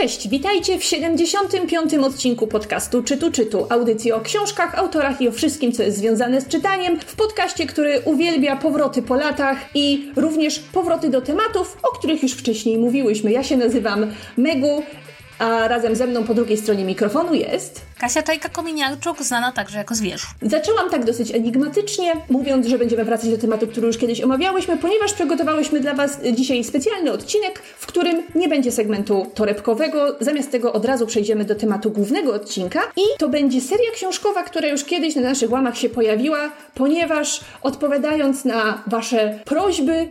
[0.00, 1.94] Cześć, witajcie w 75.
[1.94, 6.48] odcinku podcastu Czytu Czytu, audycji o książkach, autorach i o wszystkim, co jest związane z
[6.48, 12.22] czytaniem, w podcaście, który uwielbia powroty po latach i również powroty do tematów, o których
[12.22, 13.32] już wcześniej mówiłyśmy.
[13.32, 14.82] Ja się nazywam Megu,
[15.40, 17.82] a razem ze mną po drugiej stronie mikrofonu jest...
[17.98, 20.26] Kasia Czajka-Kominiarczuk, znana także jako Zwierz.
[20.42, 25.12] Zaczęłam tak dosyć enigmatycznie, mówiąc, że będziemy wracać do tematu, który już kiedyś omawiałyśmy, ponieważ
[25.12, 30.16] przygotowałyśmy dla Was dzisiaj specjalny odcinek, w którym nie będzie segmentu torebkowego.
[30.20, 34.68] Zamiast tego od razu przejdziemy do tematu głównego odcinka i to będzie seria książkowa, która
[34.68, 40.08] już kiedyś na naszych łamach się pojawiła, ponieważ odpowiadając na Wasze prośby,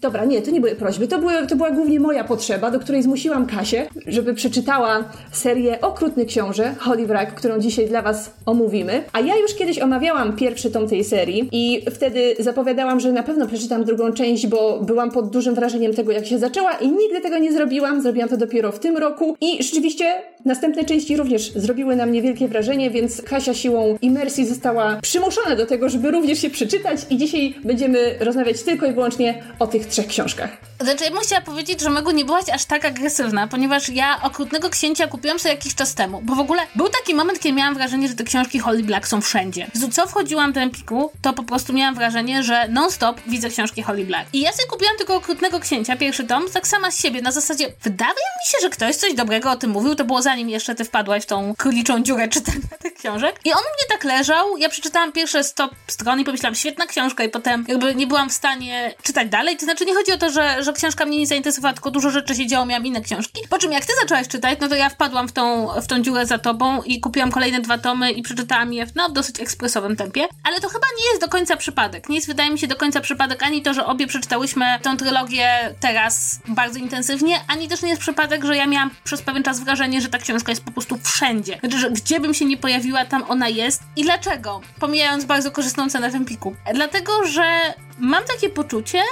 [0.00, 3.02] Dobra, nie, to nie były prośby, to, były, to była głównie moja potrzeba, do której
[3.02, 9.04] zmusiłam Kasię, żeby przeczytała serię Okrutny Książę, Holy Wreck, którą dzisiaj dla Was omówimy.
[9.12, 13.46] A ja już kiedyś omawiałam pierwszy tom tej serii i wtedy zapowiadałam, że na pewno
[13.46, 17.38] przeczytam drugą część, bo byłam pod dużym wrażeniem tego, jak się zaczęła i nigdy tego
[17.38, 18.02] nie zrobiłam.
[18.02, 22.48] Zrobiłam to dopiero w tym roku i rzeczywiście następne części również zrobiły na mnie wielkie
[22.48, 27.54] wrażenie, więc Kasia siłą imersji została przymuszona do tego, żeby również się przeczytać i dzisiaj
[27.64, 30.50] będziemy rozmawiać tylko i wyłącznie o tych trzech książkach.
[30.80, 34.70] Znaczy, ja bym chciała powiedzieć, że Mego nie byłaś aż tak agresywna, ponieważ ja Okrutnego
[34.70, 38.08] Księcia kupiłam sobie jakiś czas temu, bo w ogóle był taki moment, kiedy miałam wrażenie,
[38.08, 39.70] że te książki Holly Black są wszędzie.
[39.92, 44.28] Co wchodziłam do Empiku, to po prostu miałam wrażenie, że non-stop widzę książki Holly Black.
[44.32, 47.72] I ja sobie kupiłam tylko Okrutnego Księcia, pierwszy tom, tak sama z siebie, na zasadzie,
[47.82, 50.84] wydaje mi się, że ktoś coś dobrego o tym mówił, to było zanim jeszcze ty
[50.84, 53.40] wpadłaś w tą króliczą dziurę czytania tych książek.
[53.44, 57.28] I on mnie tak leżał, ja przeczytałam pierwsze 100 stron i pomyślałam, świetna książka i
[57.28, 60.64] potem jakby nie byłam w stanie czytać dalej, to znaczy nie chodzi o to, że,
[60.64, 63.40] że książka mnie nie zainteresowała, tylko dużo rzeczy się działo, miałam inne książki.
[63.50, 66.26] Po czym jak ty zaczęłaś czytać, no to ja wpadłam w tą, w tą dziurę
[66.26, 70.26] za tobą i kupiłam kolejne dwa tomy i przeczytałam je w no, dosyć ekspresowym tempie.
[70.44, 72.08] Ale to chyba nie jest do końca przypadek.
[72.08, 75.74] Nie jest, wydaje mi się, do końca przypadek ani to, że obie przeczytałyśmy tą trylogię
[75.80, 80.00] teraz bardzo intensywnie, ani też nie jest przypadek, że ja miałam przez pewien czas wrażenie,
[80.00, 81.58] że ta książka jest po prostu wszędzie.
[81.60, 83.82] Znaczy, że gdzie bym się nie pojawiła, tam ona jest.
[83.96, 84.60] I dlaczego?
[84.80, 86.56] Pomijając bardzo korzystną cenę w Empiku.
[86.74, 87.60] Dlatego, że
[87.98, 89.02] mam takie poczucie,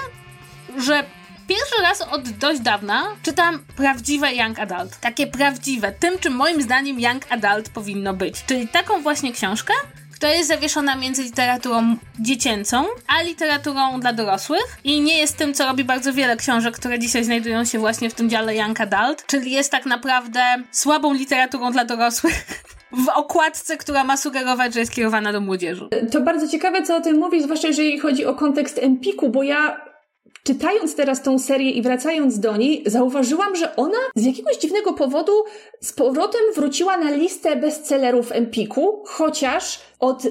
[0.77, 1.05] że
[1.49, 4.97] pierwszy raz od dość dawna czytam prawdziwe Young Adult.
[5.01, 8.45] Takie prawdziwe, tym czym moim zdaniem Young Adult powinno być.
[8.47, 9.75] Czyli taką właśnie książkę,
[10.19, 15.67] która jest zawieszona między literaturą dziecięcą, a literaturą dla dorosłych i nie jest tym, co
[15.67, 19.51] robi bardzo wiele książek, które dzisiaj znajdują się właśnie w tym dziale Young Adult, czyli
[19.51, 20.41] jest tak naprawdę
[20.71, 22.35] słabą literaturą dla dorosłych.
[23.07, 25.89] w okładce, która ma sugerować, że jest kierowana do młodzieży.
[26.13, 29.88] To bardzo ciekawe, co o tym mówisz, zwłaszcza jeżeli chodzi o kontekst Empiku, bo ja
[30.43, 35.33] czytając teraz tą serię i wracając do niej, zauważyłam, że ona z jakiegoś dziwnego powodu
[35.81, 40.23] z powrotem wróciła na listę bestsellerów Empiku, chociaż od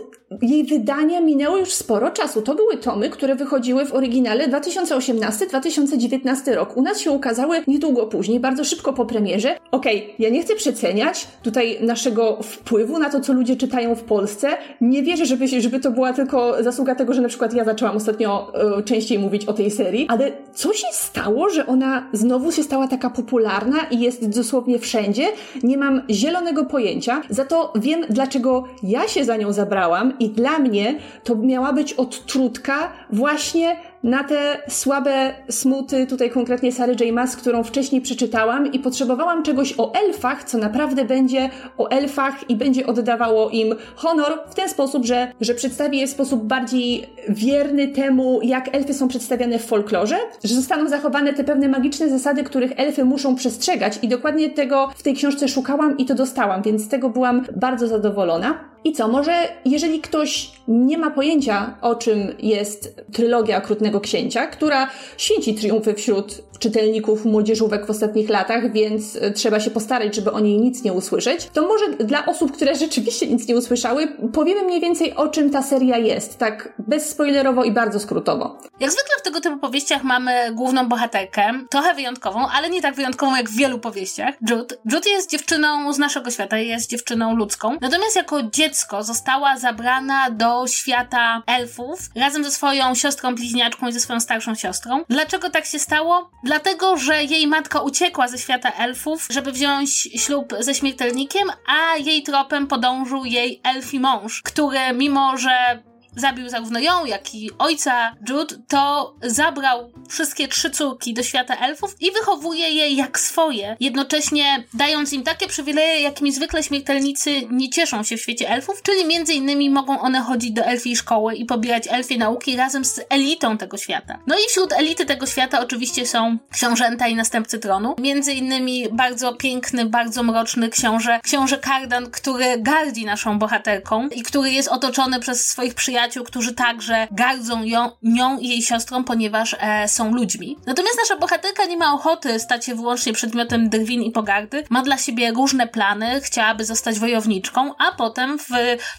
[0.41, 2.41] jej wydania minęło już sporo czasu.
[2.41, 6.77] To były tomy, które wychodziły w oryginale 2018-2019 rok.
[6.77, 9.57] U nas się ukazały niedługo później, bardzo szybko po premierze.
[9.71, 14.03] Okej, okay, ja nie chcę przeceniać tutaj naszego wpływu na to, co ludzie czytają w
[14.03, 14.49] Polsce.
[14.81, 18.53] Nie wierzę, żeby, żeby to była tylko zasługa tego, że na przykład ja zaczęłam ostatnio
[18.79, 22.87] y, częściej mówić o tej serii, ale co się stało, że ona znowu się stała
[22.87, 25.27] taka popularna i jest dosłownie wszędzie?
[25.63, 27.21] Nie mam zielonego pojęcia.
[27.29, 31.93] Za to wiem, dlaczego ja się za nią zabrałam i dla mnie to miała być
[31.93, 37.13] odtrutka właśnie na te słabe smuty, tutaj konkretnie Sary J.
[37.13, 42.55] Maas, którą wcześniej przeczytałam i potrzebowałam czegoś o elfach, co naprawdę będzie o elfach i
[42.55, 47.87] będzie oddawało im honor w ten sposób, że, że przedstawi je w sposób bardziej wierny
[47.87, 52.71] temu, jak elfy są przedstawiane w folklorze, że zostaną zachowane te pewne magiczne zasady, których
[52.75, 56.87] elfy muszą przestrzegać i dokładnie tego w tej książce szukałam i to dostałam, więc z
[56.87, 58.66] tego byłam bardzo zadowolona.
[58.83, 59.33] I co, może
[59.65, 66.41] jeżeli ktoś nie ma pojęcia, o czym jest trylogia Okrutnego Księcia, która święci triumfy wśród
[66.59, 70.93] czytelników młodzieżówek w ostatnich latach, więc e, trzeba się postarać, żeby o niej nic nie
[70.93, 75.49] usłyszeć, to może dla osób, które rzeczywiście nic nie usłyszały, powiemy mniej więcej o czym
[75.49, 78.57] ta seria jest, tak bezspoilerowo i bardzo skrótowo.
[78.79, 83.35] Jak zwykle w tego typu powieściach mamy główną bohaterkę, trochę wyjątkową, ale nie tak wyjątkową
[83.35, 84.35] jak w wielu powieściach.
[84.49, 84.75] Jude.
[84.91, 88.66] Jude jest dziewczyną z naszego świata, jest dziewczyną ludzką, natomiast jako dziecko
[89.01, 95.03] została zabrana do świata elfów razem ze swoją siostrą bliźniaczką i ze swoją starszą siostrą.
[95.09, 96.29] Dlaczego tak się stało?
[96.43, 102.23] Dlatego, że jej matka uciekła ze świata elfów, żeby wziąć ślub ze śmiertelnikiem, a jej
[102.23, 105.83] tropem podążył jej elfi mąż, który mimo, że
[106.17, 111.95] zabił zarówno ją, jak i ojca Jude, to zabrał wszystkie trzy córki do świata elfów
[112.01, 118.03] i wychowuje je jak swoje, jednocześnie dając im takie przywileje, jakimi zwykle śmiertelnicy nie cieszą
[118.03, 121.87] się w świecie elfów, czyli między innymi mogą one chodzić do elfiej szkoły i pobierać
[121.87, 124.19] elfie nauki razem z elitą tego świata.
[124.27, 129.33] No i wśród elity tego świata oczywiście są książęta i następcy tronu, między innymi bardzo
[129.33, 135.45] piękny, bardzo mroczny książę, książę Kardan, który gardzi naszą bohaterką i który jest otoczony przez
[135.45, 140.57] swoich przyjaciół, którzy także gardzą ją, nią i jej siostrą, ponieważ e, są ludźmi.
[140.65, 144.97] Natomiast nasza bohaterka nie ma ochoty stać się wyłącznie przedmiotem drwin i pogardy, ma dla
[144.97, 148.51] siebie różne plany, chciałaby zostać wojowniczką, a potem w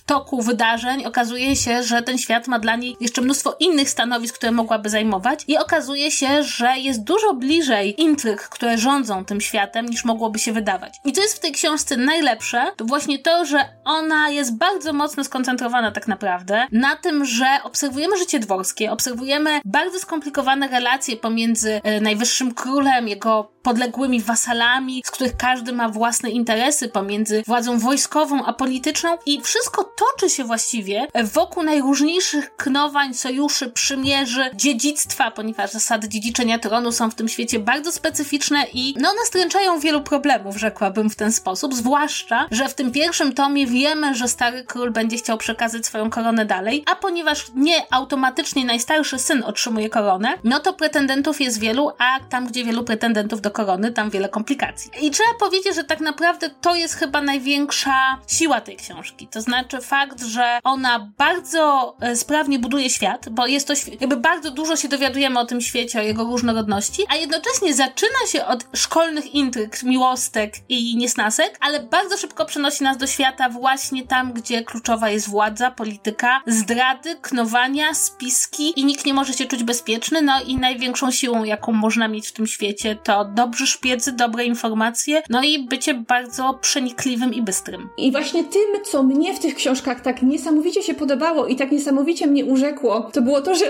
[0.07, 4.53] toku wydarzeń okazuje się, że ten świat ma dla niej jeszcze mnóstwo innych stanowisk, które
[4.53, 10.05] mogłaby zajmować i okazuje się, że jest dużo bliżej intryg, które rządzą tym światem, niż
[10.05, 10.95] mogłoby się wydawać.
[11.05, 15.25] I co jest w tej książce najlepsze, to właśnie to, że ona jest bardzo mocno
[15.25, 22.01] skoncentrowana tak naprawdę na tym, że obserwujemy życie dworskie, obserwujemy bardzo skomplikowane relacje pomiędzy e,
[22.01, 28.53] najwyższym królem, jego podległymi wasalami, z których każdy ma własne interesy pomiędzy władzą wojskową a
[28.53, 36.59] polityczną i wszystko toczy się właściwie wokół najróżniejszych knowań, sojuszy, przymierzy, dziedzictwa, ponieważ zasady dziedziczenia
[36.59, 41.33] tronu są w tym świecie bardzo specyficzne i no nastręczają wielu problemów, rzekłabym w ten
[41.33, 46.11] sposób, zwłaszcza, że w tym pierwszym tomie wiemy, że stary król będzie chciał przekazać swoją
[46.11, 51.93] koronę dalej, a ponieważ nie automatycznie najstarszy syn otrzymuje koronę, no to pretendentów jest wielu,
[51.99, 54.91] a tam, gdzie wielu pretendentów do korony, tam wiele komplikacji.
[55.01, 59.29] I trzeba powiedzieć, że tak naprawdę to jest chyba największa siła tej książki.
[59.29, 64.51] To znaczy fakt, że ona bardzo e, sprawnie buduje świat, bo jest to jakby bardzo
[64.51, 69.35] dużo się dowiadujemy o tym świecie, o jego różnorodności, a jednocześnie zaczyna się od szkolnych
[69.35, 75.11] intryg, miłostek i niesnasek, ale bardzo szybko przenosi nas do świata właśnie tam, gdzie kluczowa
[75.11, 80.57] jest władza, polityka, zdrady, knowania, spiski i nikt nie może się czuć bezpieczny, no i
[80.57, 85.59] największą siłą, jaką można mieć w tym świecie, to dobrzy szpiedzy, dobre informacje, no i
[85.59, 87.89] bycie bardzo przenikliwym i bystrym.
[87.99, 92.27] I właśnie tym, co mnie w tych książkach tak niesamowicie się podobało i tak niesamowicie
[92.27, 93.65] mnie urzekło, to było to, że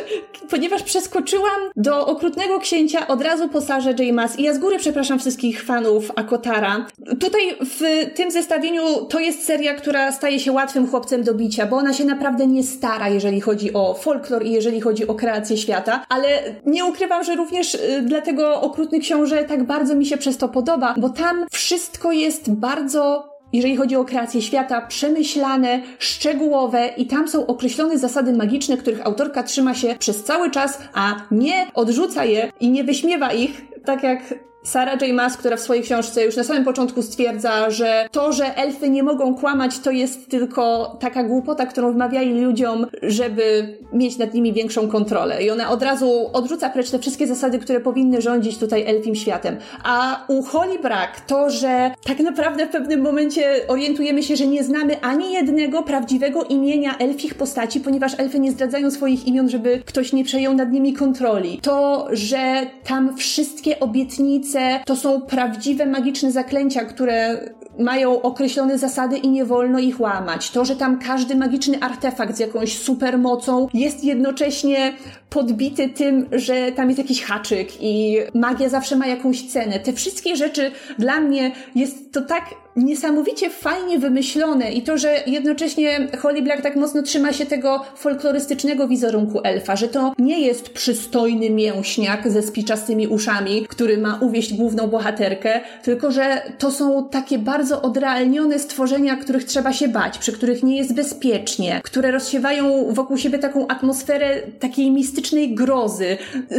[0.51, 4.01] ponieważ przeskoczyłam do Okrutnego Księcia od razu po Sarze J.
[4.39, 6.87] I ja z góry przepraszam wszystkich fanów Akotara.
[7.21, 11.77] Tutaj w tym zestawieniu to jest seria, która staje się łatwym chłopcem do bicia, bo
[11.77, 16.05] ona się naprawdę nie stara, jeżeli chodzi o folklor i jeżeli chodzi o kreację świata,
[16.09, 16.29] ale
[16.67, 20.95] nie ukrywam, że również y, dlatego Okrutny Książę tak bardzo mi się przez to podoba,
[20.97, 27.47] bo tam wszystko jest bardzo jeżeli chodzi o kreację świata, przemyślane, szczegółowe i tam są
[27.47, 32.71] określone zasady magiczne, których autorka trzyma się przez cały czas, a nie odrzuca je i
[32.71, 35.15] nie wyśmiewa ich, tak jak Sarah J.
[35.15, 39.03] Maas, która w swojej książce już na samym początku stwierdza, że to, że elfy nie
[39.03, 44.89] mogą kłamać, to jest tylko taka głupota, którą wmawiali ludziom, żeby mieć nad nimi większą
[44.89, 45.45] kontrolę.
[45.45, 49.57] I ona od razu odrzuca precz te wszystkie zasady, które powinny rządzić tutaj elfim światem.
[49.85, 54.65] A u Holly Brack to, że tak naprawdę w pewnym momencie orientujemy się, że nie
[54.65, 60.13] znamy ani jednego prawdziwego imienia elfich postaci, ponieważ elfy nie zdradzają swoich imion, żeby ktoś
[60.13, 61.61] nie przejął nad nimi kontroli.
[61.63, 64.48] To, że tam wszystkie obietnice
[64.85, 67.39] to są prawdziwe magiczne zaklęcia, które
[67.79, 70.51] mają określone zasady i nie wolno ich łamać.
[70.51, 74.93] To, że tam każdy magiczny artefakt z jakąś supermocą jest jednocześnie
[75.31, 79.81] podbity tym, że tam jest jakiś haczyk i magia zawsze ma jakąś cenę.
[79.81, 82.45] Te wszystkie rzeczy dla mnie jest to tak
[82.85, 88.89] niesamowicie fajnie wymyślone i to, że jednocześnie Holly Black tak mocno trzyma się tego folklorystycznego
[88.89, 94.87] wizerunku elfa, że to nie jest przystojny mięśniak ze spiczastymi uszami, który ma uwieść główną
[94.87, 100.63] bohaterkę, tylko że to są takie bardzo odrealnione stworzenia, których trzeba się bać, przy których
[100.63, 106.17] nie jest bezpiecznie, które rozsiewają wokół siebie taką atmosferę takiej mistycznej grozy.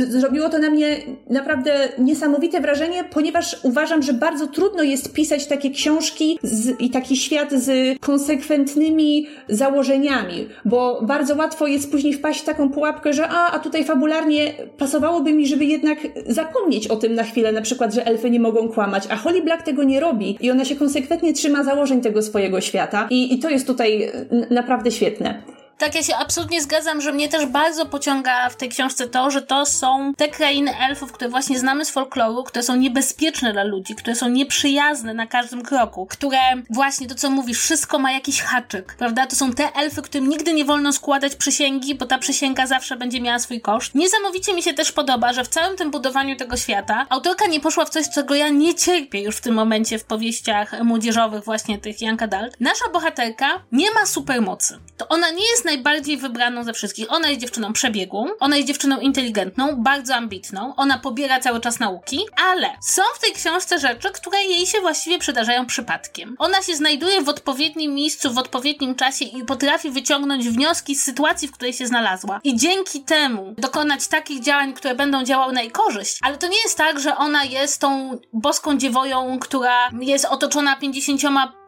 [0.10, 0.98] Zrobiło to na mnie
[1.30, 6.90] naprawdę niesamowite wrażenie, ponieważ uważam, że bardzo trudno jest pisać takie książki, książki z, i
[6.90, 13.28] taki świat z konsekwentnymi założeniami, bo bardzo łatwo jest później wpaść w taką pułapkę, że
[13.28, 17.94] a, a tutaj fabularnie pasowałoby mi, żeby jednak zapomnieć o tym na chwilę, na przykład,
[17.94, 21.34] że elfy nie mogą kłamać, a Holly Black tego nie robi i ona się konsekwentnie
[21.34, 24.12] trzyma założeń tego swojego świata i, i to jest tutaj
[24.50, 25.59] naprawdę świetne.
[25.80, 29.42] Tak, ja się absolutnie zgadzam, że mnie też bardzo pociąga w tej książce to, że
[29.42, 33.96] to są te krainy elfów, które właśnie znamy z folkloru, które są niebezpieczne dla ludzi,
[33.96, 36.38] które są nieprzyjazne na każdym kroku, które
[36.70, 39.28] właśnie to, co mówisz, wszystko ma jakiś haczyk, prawda?
[39.28, 43.22] To są te elfy, którym nigdy nie wolno składać przysięgi, bo ta przysięga zawsze będzie
[43.22, 43.96] miała swój koszt.
[43.96, 47.86] Niesamowicie mi się też podoba, że w całym tym budowaniu tego świata autorka nie poszła
[47.86, 52.02] w coś, czego ja nie cierpię już w tym momencie w powieściach młodzieżowych właśnie tych
[52.02, 52.56] Young Adult.
[52.60, 54.80] Nasza bohaterka nie ma supermocy.
[54.98, 57.06] To ona nie jest najbardziej wybraną ze wszystkich.
[57.10, 62.26] Ona jest dziewczyną przebiegłą, ona jest dziewczyną inteligentną, bardzo ambitną, ona pobiera cały czas nauki,
[62.52, 66.36] ale są w tej książce rzeczy, które jej się właściwie przydarzają przypadkiem.
[66.40, 71.48] Ona się znajduje w odpowiednim miejscu, w odpowiednim czasie i potrafi wyciągnąć wnioski z sytuacji,
[71.48, 72.40] w której się znalazła.
[72.44, 76.18] I dzięki temu dokonać takich działań, które będą działały na jej korzyść.
[76.22, 81.24] Ale to nie jest tak, że ona jest tą boską dziewoją, która jest otoczona 50
[81.24, 81.59] e,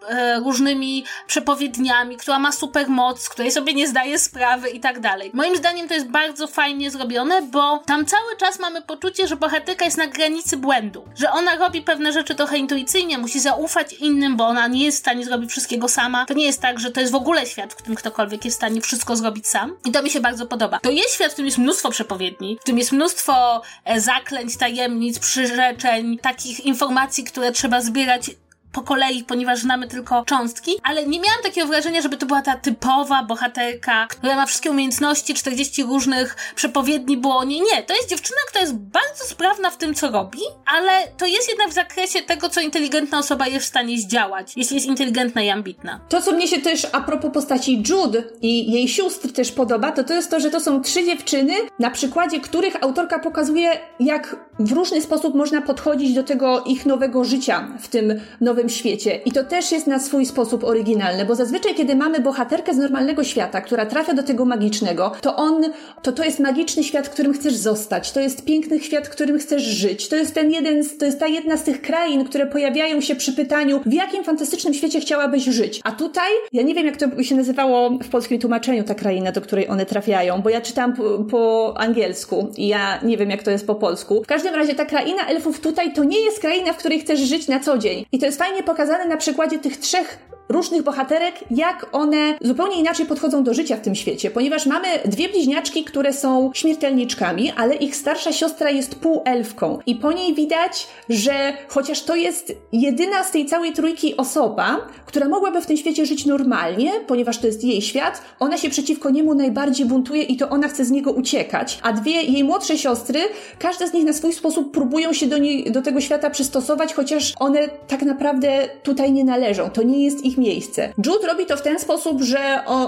[0.43, 5.31] różnymi przepowiedniami, która ma super moc, której sobie nie zdaje sprawy i tak dalej.
[5.33, 9.85] Moim zdaniem to jest bardzo fajnie zrobione, bo tam cały czas mamy poczucie, że bohaterka
[9.85, 14.47] jest na granicy błędu, że ona robi pewne rzeczy trochę intuicyjnie, musi zaufać innym, bo
[14.47, 16.25] ona nie jest w stanie zrobić wszystkiego sama.
[16.25, 18.59] To nie jest tak, że to jest w ogóle świat, w którym ktokolwiek jest w
[18.59, 19.75] stanie wszystko zrobić sam.
[19.85, 20.79] I to mi się bardzo podoba.
[20.79, 25.19] To jest świat, w którym jest mnóstwo przepowiedni, w którym jest mnóstwo e, zaklęć, tajemnic,
[25.19, 28.31] przyrzeczeń, takich informacji, które trzeba zbierać
[28.71, 32.55] po kolei, ponieważ znamy tylko cząstki, ale nie miałam takiego wrażenia, żeby to była ta
[32.55, 37.43] typowa bohaterka, która ma wszystkie umiejętności, 40 różnych przepowiedni było.
[37.43, 37.83] Nie, nie.
[37.83, 41.69] To jest dziewczyna, która jest bardzo sprawna w tym, co robi, ale to jest jednak
[41.69, 45.99] w zakresie tego, co inteligentna osoba jest w stanie zdziałać, jeśli jest inteligentna i ambitna.
[46.09, 50.03] To, co mnie się też a propos postaci Jude i jej sióstr też podoba, to
[50.03, 54.71] to jest to, że to są trzy dziewczyny, na przykładzie których autorka pokazuje, jak w
[54.71, 59.19] różny sposób można podchodzić do tego ich nowego życia w tym nowym nowym świecie.
[59.25, 63.23] I to też jest na swój sposób oryginalne, bo zazwyczaj, kiedy mamy bohaterkę z normalnego
[63.23, 65.63] świata, która trafia do tego magicznego, to on,
[66.01, 68.11] to to jest magiczny świat, w którym chcesz zostać.
[68.11, 70.07] To jest piękny świat, w którym chcesz żyć.
[70.07, 73.33] To jest ten jeden, to jest ta jedna z tych krain, które pojawiają się przy
[73.33, 75.81] pytaniu, w jakim fantastycznym świecie chciałabyś żyć.
[75.83, 79.41] A tutaj, ja nie wiem, jak to się nazywało w polskim tłumaczeniu, ta kraina, do
[79.41, 83.51] której one trafiają, bo ja czytam po, po angielsku i ja nie wiem, jak to
[83.51, 84.23] jest po polsku.
[84.23, 87.47] W każdym razie ta kraina elfów tutaj to nie jest kraina, w której chcesz żyć
[87.47, 88.05] na co dzień.
[88.11, 90.19] I to jest fajne, fajnie pokazane na przykładzie tych trzech
[90.51, 95.29] różnych bohaterek, jak one zupełnie inaczej podchodzą do życia w tym świecie, ponieważ mamy dwie
[95.29, 101.53] bliźniaczki, które są śmiertelniczkami, ale ich starsza siostra jest półelfką i po niej widać, że
[101.67, 106.25] chociaż to jest jedyna z tej całej trójki osoba, która mogłaby w tym świecie żyć
[106.25, 110.67] normalnie, ponieważ to jest jej świat, ona się przeciwko niemu najbardziej buntuje i to ona
[110.67, 113.19] chce z niego uciekać, a dwie jej młodsze siostry,
[113.59, 117.33] każda z nich na swój sposób próbują się do, niej, do tego świata przystosować, chociaż
[117.39, 119.69] one tak naprawdę tutaj nie należą.
[119.69, 120.93] To nie jest ich miejsce.
[121.05, 122.39] Jude robi to w ten sposób, że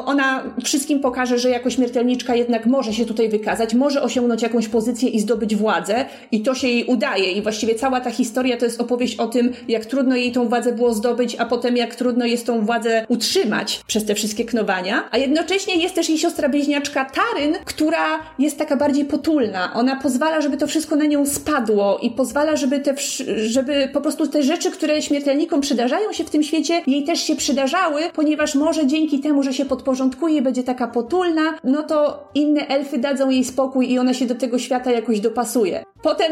[0.05, 5.09] ona wszystkim pokaże, że jako śmiertelniczka jednak może się tutaj wykazać, może osiągnąć jakąś pozycję
[5.09, 8.81] i zdobyć władzę i to się jej udaje i właściwie cała ta historia to jest
[8.81, 12.45] opowieść o tym, jak trudno jej tą władzę było zdobyć, a potem jak trudno jest
[12.45, 17.55] tą władzę utrzymać przez te wszystkie knowania, a jednocześnie jest też jej siostra bliźniaczka Taryn,
[17.65, 19.73] która jest taka bardziej potulna.
[19.73, 22.95] Ona pozwala, żeby to wszystko na nią spadło i pozwala, żeby te,
[23.35, 27.35] żeby po prostu te rzeczy, które śmiertelnikom przydarzają się w tym świecie, jej też się
[27.43, 32.97] przydarzały, ponieważ może dzięki temu, że się podporządkuje, będzie taka potulna, no to inne elfy
[32.97, 35.83] dadzą jej spokój i ona się do tego świata jakoś dopasuje.
[36.03, 36.31] Potem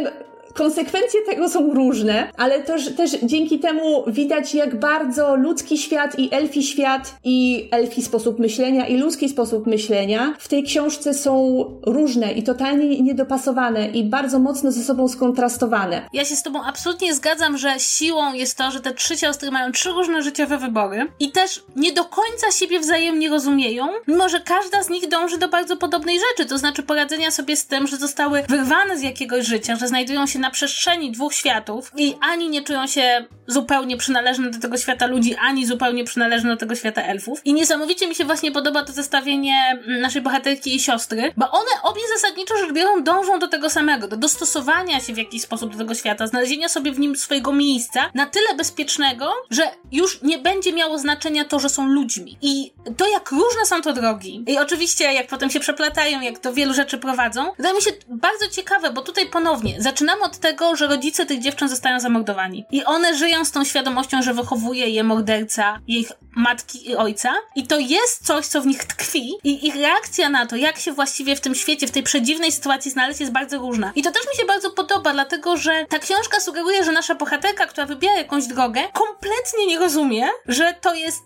[0.53, 6.29] Konsekwencje tego są różne, ale też, też dzięki temu widać, jak bardzo ludzki świat i
[6.31, 12.31] elfi świat i elfi sposób myślenia i ludzki sposób myślenia w tej książce są różne
[12.33, 16.01] i totalnie niedopasowane i bardzo mocno ze sobą skontrastowane.
[16.13, 19.71] Ja się z tobą absolutnie zgadzam, że siłą jest to, że te trzy siostry mają
[19.71, 24.83] trzy różne życiowe wybory i też nie do końca siebie wzajemnie rozumieją, mimo że każda
[24.83, 28.43] z nich dąży do bardzo podobnej rzeczy, to znaczy poradzenia sobie z tym, że zostały
[28.49, 32.87] wyrwane z jakiegoś życia, że znajdują się na przestrzeni dwóch światów i ani nie czują
[32.87, 37.41] się zupełnie przynależne do tego świata ludzi, ani zupełnie przynależne do tego świata elfów.
[37.45, 42.01] I niesamowicie mi się właśnie podoba to zestawienie naszej bohaterki i siostry, bo one obie
[42.13, 45.95] zasadniczo rzecz biorąc dążą do tego samego, do dostosowania się w jakiś sposób do tego
[45.95, 50.97] świata, znalezienia sobie w nim swojego miejsca na tyle bezpiecznego, że już nie będzie miało
[50.97, 52.37] znaczenia to, że są ludźmi.
[52.41, 56.53] I to, jak różne są to drogi, i oczywiście jak potem się przeplatają, jak do
[56.53, 60.87] wielu rzeczy prowadzą, wydaje mi się bardzo ciekawe, bo tutaj ponownie zaczynamy od tego, że
[60.87, 62.65] rodzice tych dziewczyn zostają zamordowani.
[62.71, 67.33] I one żyją z tą świadomością, że wychowuje je morderca ich matki i ojca.
[67.55, 69.33] I to jest coś, co w nich tkwi.
[69.43, 72.91] I ich reakcja na to, jak się właściwie w tym świecie, w tej przedziwnej sytuacji
[72.91, 73.91] znaleźć, jest bardzo różna.
[73.95, 77.65] I to też mi się bardzo podoba, dlatego że ta książka sugeruje, że nasza bohaterka,
[77.65, 81.21] która wybiera jakąś drogę, kompletnie nie rozumie, że to jest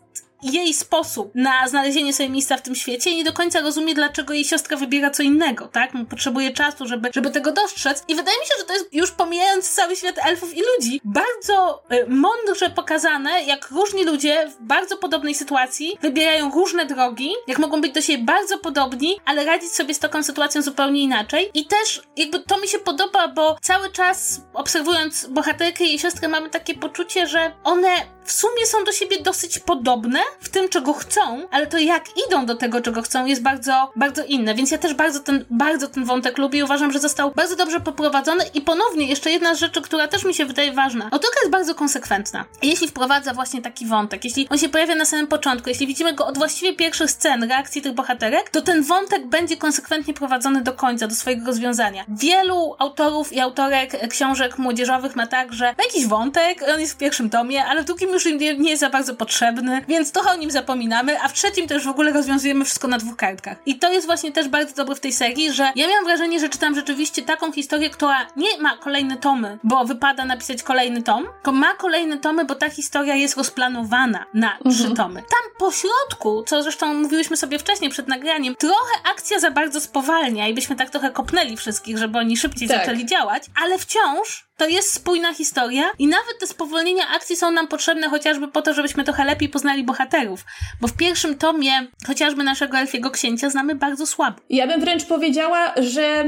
[0.53, 4.33] jej sposób na znalezienie sobie miejsca w tym świecie i nie do końca rozumie, dlaczego
[4.33, 5.91] jej siostra wybiera co innego, tak?
[6.09, 8.03] Potrzebuje czasu, żeby, żeby tego dostrzec.
[8.07, 11.83] I wydaje mi się, że to jest, już pomijając cały świat elfów i ludzi, bardzo
[11.91, 17.81] y, mądrze pokazane, jak różni ludzie w bardzo podobnej sytuacji wybierają różne drogi, jak mogą
[17.81, 21.49] być do siebie bardzo podobni, ale radzić sobie z taką sytuacją zupełnie inaczej.
[21.53, 26.27] I też jakby to mi się podoba, bo cały czas obserwując bohaterkę i jej siostrę
[26.27, 27.89] mamy takie poczucie, że one
[28.25, 32.45] w sumie są do siebie dosyć podobne, w tym, czego chcą, ale to jak idą
[32.45, 34.55] do tego, czego chcą, jest bardzo, bardzo inne.
[34.55, 37.79] Więc ja też bardzo ten, bardzo ten wątek lubię i uważam, że został bardzo dobrze
[37.79, 38.43] poprowadzony.
[38.53, 41.05] I ponownie, jeszcze jedna z rzeczy, która też mi się wydaje ważna.
[41.05, 42.45] Autorka jest bardzo konsekwentna.
[42.63, 46.25] Jeśli wprowadza właśnie taki wątek, jeśli on się pojawia na samym początku, jeśli widzimy go
[46.25, 51.07] od właściwie pierwszych scen, reakcji tych bohaterek, to ten wątek będzie konsekwentnie prowadzony do końca,
[51.07, 52.05] do swojego rozwiązania.
[52.07, 56.97] Wielu autorów i autorek książek młodzieżowych ma tak, że ma jakiś wątek, on jest w
[56.97, 60.41] pierwszym tomie, ale w drugim już nie, nie jest za bardzo potrzebny, więc trochę o
[60.41, 63.57] nim zapominamy, a w trzecim to już w ogóle rozwiązujemy wszystko na dwóch kartkach.
[63.65, 66.49] I to jest właśnie też bardzo dobre w tej serii, że ja miałam wrażenie, że
[66.49, 71.51] czytam rzeczywiście taką historię, która nie ma kolejne tomy, bo wypada napisać kolejny tom, tylko
[71.51, 74.75] ma kolejne tomy, bo ta historia jest rozplanowana na mhm.
[74.75, 75.21] trzy tomy.
[75.21, 80.47] Tam po środku, co zresztą mówiłyśmy sobie wcześniej przed nagraniem, trochę akcja za bardzo spowalnia
[80.47, 82.79] i byśmy tak trochę kopnęli wszystkich, żeby oni szybciej tak.
[82.79, 87.67] zaczęli działać, ale wciąż to jest spójna historia i nawet te spowolnienia akcji są nam
[87.67, 90.45] potrzebne chociażby po to, żebyśmy trochę lepiej poznali bohaterów.
[90.81, 91.71] Bo w pierwszym tomie
[92.07, 94.37] chociażby naszego elfiego księcia znamy bardzo słabo.
[94.49, 96.23] Ja bym wręcz powiedziała, że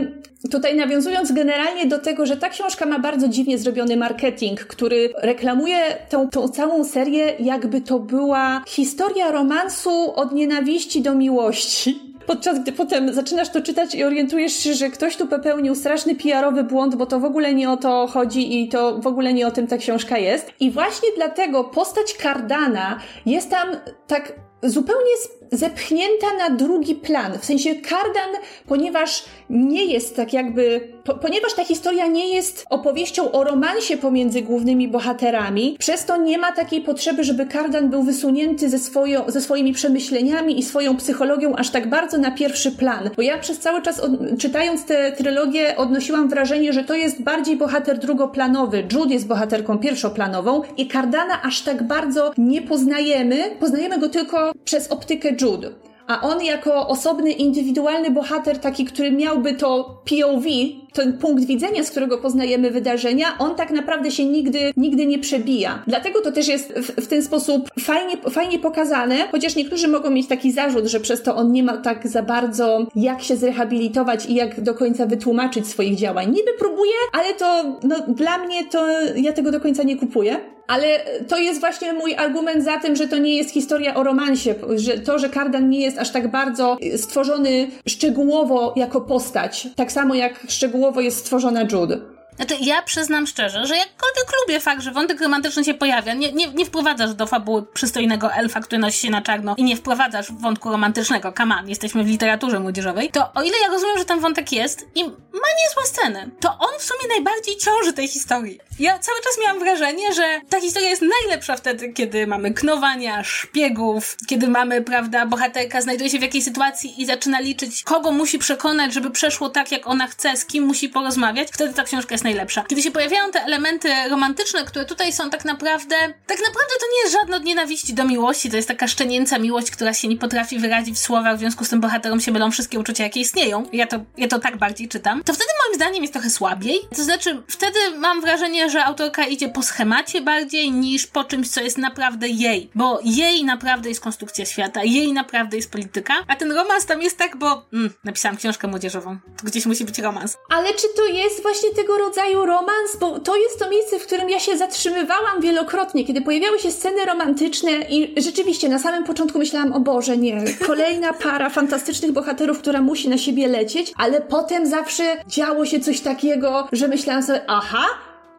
[0.51, 5.97] tutaj nawiązując generalnie do tego, że ta książka ma bardzo dziwnie zrobiony marketing, który reklamuje
[6.09, 12.71] tą, tą całą serię, jakby to była historia romansu od nienawiści do miłości podczas gdy
[12.71, 17.05] potem zaczynasz to czytać i orientujesz się, że ktoś tu popełnił straszny PR-owy błąd, bo
[17.05, 19.77] to w ogóle nie o to chodzi i to w ogóle nie o tym ta
[19.77, 20.53] książka jest.
[20.59, 23.67] I właśnie dlatego postać Cardana jest tam
[24.07, 24.33] tak
[24.69, 25.11] zupełnie
[25.51, 27.39] zepchnięta na drugi plan.
[27.39, 33.31] W sensie Kardan, ponieważ nie jest tak jakby, po, ponieważ ta historia nie jest opowieścią
[33.31, 38.69] o romansie pomiędzy głównymi bohaterami, przez to nie ma takiej potrzeby, żeby Kardan był wysunięty
[38.69, 43.09] ze, swoją, ze swoimi przemyśleniami i swoją psychologią aż tak bardzo na pierwszy plan.
[43.15, 47.57] Bo ja przez cały czas od, czytając tę trylogię odnosiłam wrażenie, że to jest bardziej
[47.57, 48.83] bohater drugoplanowy.
[48.93, 53.55] Jude jest bohaterką pierwszoplanową i Kardana aż tak bardzo nie poznajemy.
[53.59, 55.71] Poznajemy go tylko przez optykę Jude.
[56.07, 60.45] A on jako osobny, indywidualny bohater, taki, który miałby to POV,
[60.93, 65.83] ten punkt widzenia, z którego poznajemy wydarzenia, on tak naprawdę się nigdy, nigdy nie przebija.
[65.87, 70.27] Dlatego to też jest w, w ten sposób fajnie, fajnie pokazane, chociaż niektórzy mogą mieć
[70.27, 74.35] taki zarzut, że przez to on nie ma tak za bardzo jak się zrehabilitować i
[74.35, 76.27] jak do końca wytłumaczyć swoich działań.
[76.27, 80.56] Niby próbuje, ale to no, dla mnie to ja tego do końca nie kupuję.
[80.67, 84.55] Ale to jest właśnie mój argument za tym, że to nie jest historia o romansie,
[84.75, 90.15] że to, że Kardan nie jest aż tak bardzo stworzony szczegółowo jako postać, tak samo
[90.15, 92.16] jak szczegółowo jest stworzona Jude.
[92.37, 96.47] Znaczy, ja przyznam szczerze, że jakkolwiek lubię fakt, że wątek romantyczny się pojawia, nie, nie,
[96.47, 100.69] nie wprowadzasz do fabuły przystojnego elfa, który nosi się na czarno i nie wprowadzasz wątku
[100.69, 104.85] romantycznego, kaman, jesteśmy w literaturze młodzieżowej, to o ile ja rozumiem, że ten wątek jest
[104.95, 108.59] i ma niezłe sceny, to on w sumie najbardziej ciąży tej historii.
[108.79, 114.17] Ja cały czas miałam wrażenie, że ta historia jest najlepsza wtedy, kiedy mamy knowania, szpiegów,
[114.27, 118.93] kiedy mamy, prawda, bohaterka znajduje się w jakiejś sytuacji i zaczyna liczyć, kogo musi przekonać,
[118.93, 121.47] żeby przeszło tak, jak ona chce, z kim musi porozmawiać.
[121.51, 122.63] Wtedy ta książka jest najlepsza.
[122.67, 125.95] Kiedy się pojawiają te elementy romantyczne, które tutaj są tak naprawdę,
[126.27, 129.71] tak naprawdę to nie jest żadne od nienawiści do miłości, to jest taka szczenięca miłość,
[129.71, 132.79] która się nie potrafi wyrazić w słowach, w związku z tym bohaterom się mylą wszystkie
[132.79, 133.65] uczucia, jakie istnieją.
[133.73, 135.23] Ja to, ja to tak bardziej czytam.
[135.23, 136.79] To wtedy moim zdaniem jest trochę słabiej.
[136.95, 141.61] To znaczy, wtedy mam wrażenie, że autorka idzie po schemacie bardziej niż po czymś, co
[141.61, 142.69] jest naprawdę jej.
[142.75, 147.17] Bo jej naprawdę jest konstrukcja świata, jej naprawdę jest polityka, a ten romans tam jest
[147.17, 149.17] tak, bo mm, napisałam książkę młodzieżową.
[149.43, 150.37] Gdzieś musi być romans.
[150.49, 154.05] Ale czy to jest właśnie tego rodzaju rodzaju romans, bo to jest to miejsce, w
[154.05, 159.39] którym ja się zatrzymywałam wielokrotnie, kiedy pojawiały się sceny romantyczne i rzeczywiście na samym początku
[159.39, 164.67] myślałam, o Boże, nie, kolejna para fantastycznych bohaterów, która musi na siebie lecieć, ale potem
[164.67, 167.85] zawsze działo się coś takiego, że myślałam sobie, aha,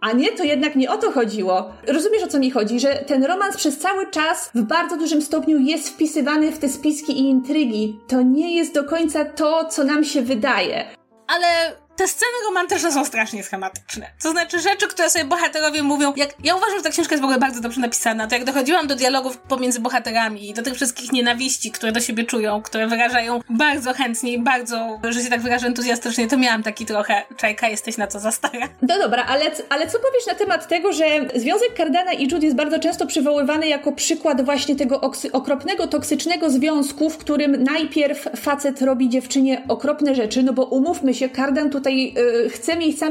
[0.00, 1.72] a nie, to jednak nie o to chodziło.
[1.86, 2.80] Rozumiesz o co mi chodzi?
[2.80, 7.12] Że ten romans przez cały czas w bardzo dużym stopniu jest wpisywany w te spiski
[7.12, 8.00] i intrygi.
[8.08, 10.84] To nie jest do końca to, co nam się wydaje.
[11.26, 11.46] Ale
[11.98, 14.06] te sceny romantyczne są strasznie schematyczne.
[14.22, 16.12] To znaczy rzeczy, które sobie bohaterowie mówią.
[16.16, 18.26] Jak, ja uważam, że ta książka jest w ogóle bardzo dobrze napisana.
[18.26, 22.62] To jak dochodziłam do dialogów pomiędzy bohaterami, do tych wszystkich nienawiści, które do siebie czują,
[22.62, 27.22] które wyrażają bardzo chętnie i bardzo, że się tak wyrażę entuzjastycznie, to miałam taki trochę,
[27.36, 28.68] czajka, jesteś na co za stara.
[28.82, 32.56] No dobra, ale, ale co powiesz na temat tego, że związek Cardana i Jude jest
[32.56, 35.00] bardzo często przywoływany jako przykład właśnie tego
[35.32, 41.28] okropnego, toksycznego związku, w którym najpierw facet robi dziewczynie okropne rzeczy, no bo umówmy się,
[41.30, 42.14] Cardan tutaj tutaj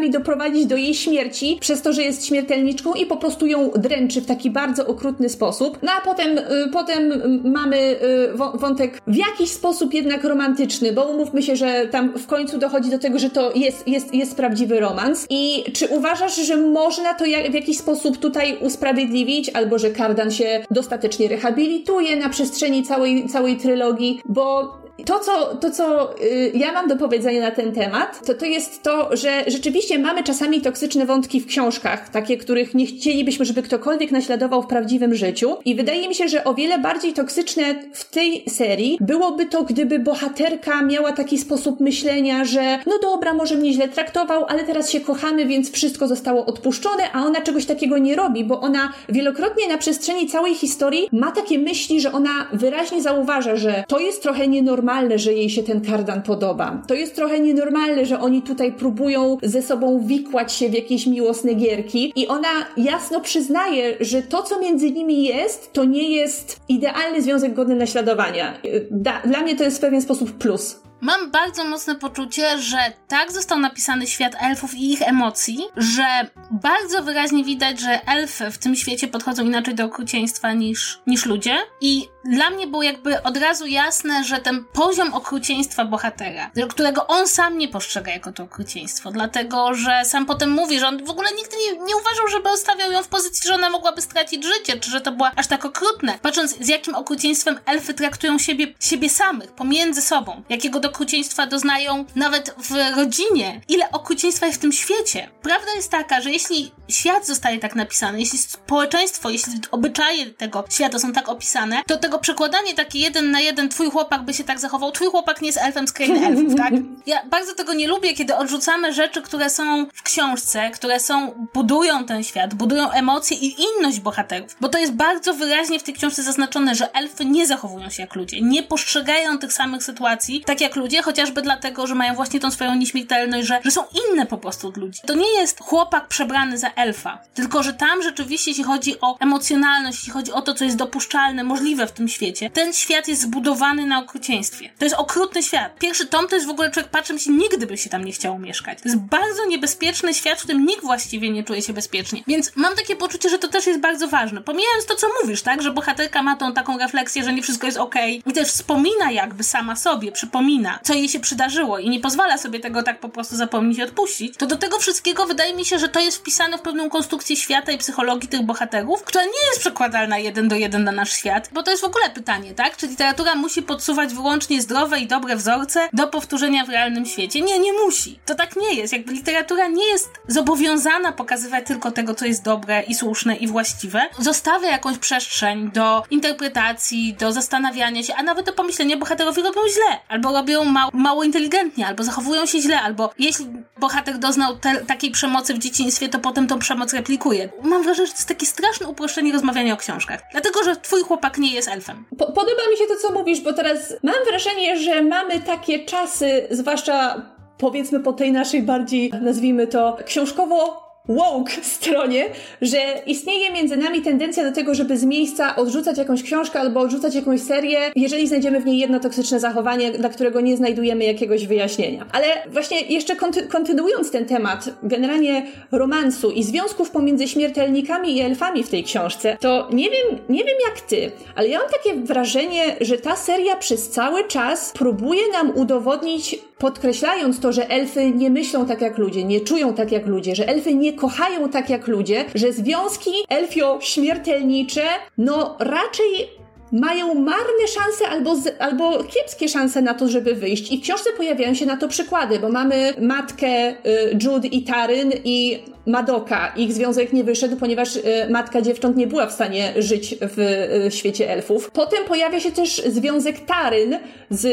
[0.05, 4.21] y, doprowadzić do jej śmierci przez to, że jest śmiertelniczką i po prostu ją dręczy
[4.21, 5.79] w taki bardzo okrutny sposób.
[5.81, 11.43] No a potem, y, potem mamy y, wątek w jakiś sposób jednak romantyczny, bo umówmy
[11.43, 15.25] się, że tam w końcu dochodzi do tego, że to jest, jest, jest prawdziwy romans.
[15.29, 20.31] I czy uważasz, że można to jak, w jakiś sposób tutaj usprawiedliwić, albo że Kardan
[20.31, 24.21] się dostatecznie rehabilituje na przestrzeni całej, całej trylogii?
[24.25, 28.45] Bo to, co, to, co y, ja mam do powiedzenia na ten temat, to to
[28.45, 33.61] jest to, że rzeczywiście mamy czasami toksyczne wątki w książkach, takie, których nie chcielibyśmy, żeby
[33.61, 35.57] ktokolwiek naśladował w prawdziwym życiu.
[35.65, 39.99] I wydaje mi się, że o wiele bardziej toksyczne w tej serii byłoby to, gdyby
[39.99, 44.99] bohaterka miała taki sposób myślenia, że no dobra, może mnie źle traktował, ale teraz się
[44.99, 49.77] kochamy, więc wszystko zostało odpuszczone, a ona czegoś takiego nie robi, bo ona wielokrotnie na
[49.77, 54.86] przestrzeni całej historii ma takie myśli, że ona wyraźnie zauważa, że to jest trochę nienormalne,
[54.87, 56.81] nienormalne, że jej się ten kardan podoba.
[56.87, 61.53] To jest trochę nienormalne, że oni tutaj próbują ze sobą wikłać się w jakieś miłosne
[61.53, 67.21] gierki i ona jasno przyznaje, że to, co między nimi jest, to nie jest idealny
[67.21, 68.53] związek godny naśladowania.
[68.91, 70.79] Da, dla mnie to jest w pewien sposób plus.
[71.01, 76.03] Mam bardzo mocne poczucie, że tak został napisany świat elfów i ich emocji, że
[76.51, 81.55] bardzo wyraźnie widać, że elfy w tym świecie podchodzą inaczej do okrucieństwa niż, niż ludzie.
[81.81, 87.27] I dla mnie było jakby od razu jasne, że ten poziom okrucieństwa bohatera, którego on
[87.27, 91.29] sam nie postrzega jako to okrucieństwo, dlatego że sam potem mówi, że on w ogóle
[91.31, 94.91] nigdy nie, nie uważał, żeby ustawiał ją w pozycji, że ona mogłaby stracić życie, czy
[94.91, 96.19] że to było aż tak okrutne.
[96.21, 102.55] Patrząc z jakim okrucieństwem elfy traktują siebie, siebie samych, pomiędzy sobą, jakiego okrucieństwa doznają nawet
[102.57, 105.29] w rodzinie, ile okrucieństwa jest w tym świecie.
[105.41, 110.99] Prawda jest taka, że jeśli świat zostaje tak napisany, jeśli społeczeństwo, jeśli obyczaje tego świata
[110.99, 114.59] są tak opisane, to tego przekładanie takie jeden na jeden, twój chłopak by się tak
[114.59, 116.73] zachował, twój chłopak nie jest elfem z krainy elfów, tak?
[117.05, 122.05] Ja bardzo tego nie lubię, kiedy odrzucamy rzeczy, które są w książce, które są, budują
[122.05, 126.23] ten świat, budują emocje i inność bohaterów, bo to jest bardzo wyraźnie w tej książce
[126.23, 130.75] zaznaczone, że elfy nie zachowują się jak ludzie, nie postrzegają tych samych sytuacji tak jak
[130.75, 134.67] ludzie, chociażby dlatego, że mają właśnie tą swoją nieśmiertelność, że, że są inne po prostu
[134.67, 134.99] od ludzi.
[135.05, 139.97] To nie jest chłopak przebrany za elfa, tylko że tam rzeczywiście, jeśli chodzi o emocjonalność,
[139.97, 143.85] jeśli chodzi o to, co jest dopuszczalne, możliwe w tym świecie, ten świat jest zbudowany
[143.85, 144.69] na okrucieństwie.
[144.79, 145.79] To jest okrutny świat.
[145.79, 148.39] Pierwszy tom to jest w ogóle człowiek patrzy się, nigdy by się tam nie chciało
[148.39, 148.81] mieszkać.
[148.81, 152.23] To jest bardzo niebezpieczny świat, w którym nikt właściwie nie czuje się bezpiecznie.
[152.27, 154.41] Więc mam takie poczucie, że to też jest bardzo ważne.
[154.41, 157.77] Pomijając to, co mówisz, tak, że bohaterka ma tą taką refleksję, że nie wszystko jest
[157.77, 161.99] okej okay, i też wspomina jakby sama sobie, przypomina, co jej się przydarzyło i nie
[161.99, 165.65] pozwala sobie tego tak po prostu zapomnieć i odpuścić, to do tego wszystkiego wydaje mi
[165.65, 169.47] się, że to jest wpisane w pewną konstrukcję świata i psychologii tych bohaterów, która nie
[169.49, 172.77] jest przekładalna jeden do jeden na nasz świat, bo to jest w ogóle pytanie, tak?
[172.77, 177.41] Czy literatura musi podsuwać wyłącznie zdrowe i dobre wzorce do powtórzenia w realnym świecie?
[177.41, 178.19] Nie, nie musi.
[178.25, 178.93] To tak nie jest.
[178.93, 184.01] Jakby literatura nie jest zobowiązana pokazywać tylko tego, co jest dobre i słuszne i właściwe.
[184.19, 189.99] Zostawia jakąś przestrzeń do interpretacji, do zastanawiania się, a nawet do pomyślenia, bohaterowie robią źle,
[190.07, 193.45] albo robią mało, mało inteligentnie, albo zachowują się źle, albo jeśli
[193.79, 197.49] bohater doznał takiej przemocy w dzieciństwie, to potem tą przemoc replikuje.
[197.63, 200.21] Mam wrażenie, że to jest takie straszne uproszczenie rozmawiania o książkach.
[200.31, 202.05] Dlatego, że twój chłopak nie jest elfem.
[202.17, 206.47] Po podoba mi się to, co mówisz, bo teraz mam wrażenie, że mamy takie czasy,
[206.51, 207.21] zwłaszcza
[207.57, 212.25] powiedzmy po tej naszej bardziej, nazwijmy to, książkowo woke stronie,
[212.61, 217.15] że istnieje między nami tendencja do tego, żeby z miejsca odrzucać jakąś książkę albo odrzucać
[217.15, 222.05] jakąś serię, jeżeli znajdziemy w niej jedno toksyczne zachowanie, dla którego nie znajdujemy jakiegoś wyjaśnienia.
[222.11, 228.63] Ale właśnie jeszcze konty kontynuując ten temat, generalnie romansu i związków pomiędzy śmiertelnikami i elfami
[228.63, 232.75] w tej książce, to nie wiem, nie wiem jak ty, ale ja mam takie wrażenie,
[232.81, 238.65] że ta seria przez cały czas próbuje nam udowodnić, podkreślając to, że elfy nie myślą
[238.65, 242.25] tak jak ludzie, nie czują tak jak ludzie, że elfy nie kochają tak jak ludzie,
[242.35, 244.83] że związki elfio-śmiertelnicze,
[245.17, 246.36] no raczej
[246.71, 250.71] mają marne szanse albo, z, albo kiepskie szanse na to, żeby wyjść.
[250.71, 253.75] I w książce pojawiają się na to przykłady, bo mamy matkę y,
[254.23, 256.53] Jude i Taryn i Madoka.
[256.57, 260.39] Ich związek nie wyszedł, ponieważ y, matka dziewcząt nie była w stanie żyć w
[260.87, 261.71] y, świecie elfów.
[261.71, 263.97] Potem pojawia się też związek Taryn
[264.29, 264.47] z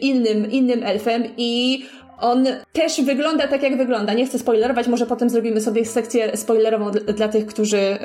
[0.00, 1.82] innym, innym elfem i
[2.20, 4.12] on też wygląda tak, jak wygląda.
[4.12, 7.98] Nie chcę spoilerować, może potem zrobimy sobie sekcję spoilerową dla tych, którzy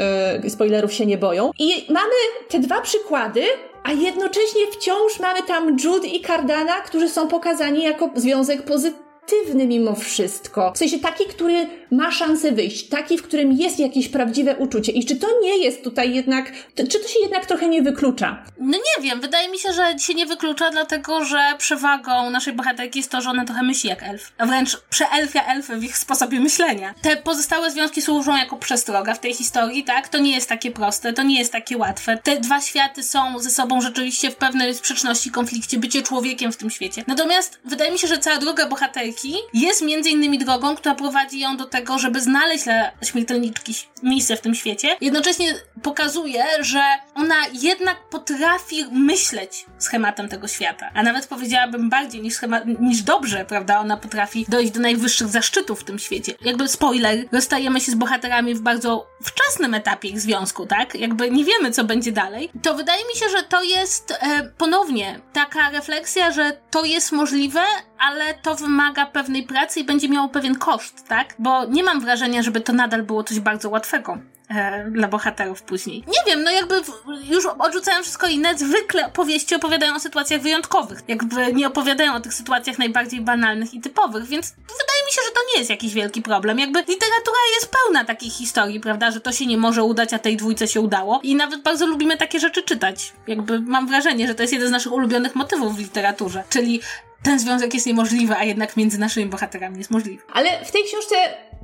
[0.44, 1.52] yy, spoilerów się nie boją.
[1.60, 2.16] I mamy
[2.50, 3.44] te dwa przykłady,
[3.84, 9.68] a jednocześnie wciąż mamy tam Jude i Cardana, którzy są pokazani jako związek pozytywny kreatywny
[9.68, 10.72] mimo wszystko.
[10.76, 14.92] W sensie taki, który ma szansę wyjść, taki, w którym jest jakieś prawdziwe uczucie.
[14.92, 18.44] I czy to nie jest tutaj jednak, to, czy to się jednak trochę nie wyklucza?
[18.60, 23.00] No nie wiem, wydaje mi się, że się nie wyklucza, dlatego że przewagą naszej bohaterki
[23.00, 24.32] jest to, że ona trochę myśli jak elf.
[24.38, 26.94] A wręcz przeelfia elfy w ich sposobie myślenia.
[27.02, 30.10] Te pozostałe związki służą jako przestroga w tej historii, tak?
[30.10, 32.18] To nie jest takie proste, to nie jest takie łatwe.
[32.24, 36.70] Te dwa światy są ze sobą rzeczywiście w pewnej sprzeczności, konflikcie, bycie człowiekiem w tym
[36.70, 37.04] świecie.
[37.08, 39.21] Natomiast wydaje mi się, że cała droga bohaterki
[39.54, 44.42] jest między innymi drogą, która prowadzi ją do tego, żeby znaleźć dla śmiertelniczki miejsce w
[44.42, 44.98] tym świecie.
[45.02, 46.82] Jednocześnie pokazuje, że
[47.16, 50.90] ona jednak potrafi myśleć schematem tego świata.
[50.94, 53.80] A nawet powiedziałabym bardziej niż, schemat, niż dobrze, prawda?
[53.80, 56.34] Ona potrafi dojść do najwyższych zaszczytów w tym świecie.
[56.42, 60.96] Jakby spoiler, rozstajemy się z bohaterami w bardzo wczesnym etapie ich związku, tak?
[60.96, 62.50] Jakby nie wiemy, co będzie dalej.
[62.62, 67.62] To wydaje mi się, że to jest e, ponownie taka refleksja, że to jest możliwe,
[68.02, 71.36] ale to wymaga pewnej pracy i będzie miało pewien koszt, tak?
[71.40, 74.18] Bo nie mam wrażenia, żeby to nadal było coś bardzo łatwego
[74.50, 76.04] e, dla bohaterów później.
[76.08, 76.82] Nie wiem, no jakby
[77.30, 81.00] już odrzucałem wszystko inne, zwykle opowieści opowiadają o sytuacjach wyjątkowych.
[81.08, 85.32] Jakby nie opowiadają o tych sytuacjach najbardziej banalnych i typowych, więc wydaje mi się, że
[85.32, 86.60] to nie jest jakiś wielki problem.
[86.60, 90.38] Jakby literatura jest pełna takich historii, prawda, że to się nie może udać, a tej
[90.38, 91.20] dwójce się udało.
[91.24, 93.14] I nawet bardzo lubimy takie rzeczy czytać.
[93.28, 96.44] Jakby mam wrażenie, że to jest jeden z naszych ulubionych motywów w literaturze.
[96.50, 96.82] Czyli
[97.24, 100.24] ten związek jest niemożliwy, a jednak między naszymi bohaterami jest możliwy.
[100.34, 101.16] Ale w tej książce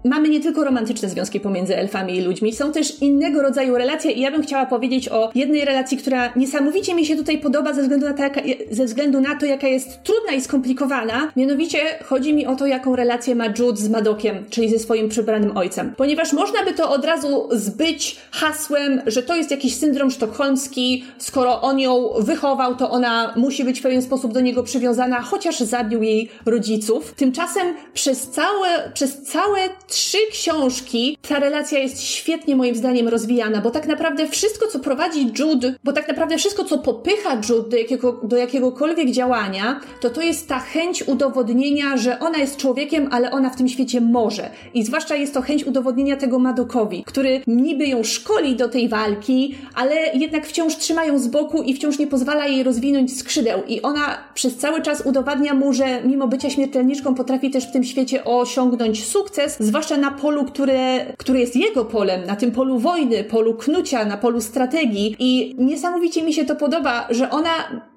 [0.03, 4.21] mamy nie tylko romantyczne związki pomiędzy elfami i ludźmi, są też innego rodzaju relacje i
[4.21, 8.05] ja bym chciała powiedzieć o jednej relacji, która niesamowicie mi się tutaj podoba ze względu
[8.05, 8.41] na to, jaka,
[8.71, 11.31] ze względu na to jaka jest trudna i skomplikowana.
[11.35, 15.57] Mianowicie chodzi mi o to, jaką relację ma Jude z Madokiem, czyli ze swoim przybranym
[15.57, 15.93] ojcem.
[15.97, 21.61] Ponieważ można by to od razu zbyć hasłem, że to jest jakiś syndrom sztokholmski, skoro
[21.61, 26.03] on ją wychował, to ona musi być w pewien sposób do niego przywiązana, chociaż zabił
[26.03, 27.13] jej rodziców.
[27.13, 33.71] Tymczasem przez całe, przez całe trzy książki ta relacja jest świetnie moim zdaniem rozwijana, bo
[33.71, 38.21] tak naprawdę wszystko, co prowadzi Jude, bo tak naprawdę wszystko, co popycha Jude do, jakiego,
[38.23, 43.49] do jakiegokolwiek działania, to to jest ta chęć udowodnienia, że ona jest człowiekiem, ale ona
[43.49, 44.49] w tym świecie może.
[44.73, 49.55] I zwłaszcza jest to chęć udowodnienia tego Madokowi, który niby ją szkoli do tej walki,
[49.75, 53.63] ale jednak wciąż trzyma ją z boku i wciąż nie pozwala jej rozwinąć skrzydeł.
[53.67, 57.83] I ona przez cały czas udowadnia mu, że mimo bycia śmiertelniczką potrafi też w tym
[57.83, 63.23] świecie osiągnąć sukces, zwłaszcza na polu, które, które jest jego polem, na tym polu wojny,
[63.23, 65.15] polu knucia, na polu strategii.
[65.19, 67.49] I niesamowicie mi się to podoba, że ona,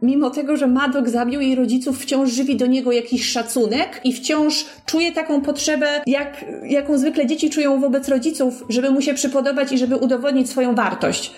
[0.03, 4.64] mimo tego, że Madok zabił jej rodziców, wciąż żywi do niego jakiś szacunek i wciąż
[4.87, 9.79] czuje taką potrzebę, jak, jaką zwykle dzieci czują wobec rodziców, żeby mu się przypodobać i
[9.79, 11.33] żeby udowodnić swoją wartość.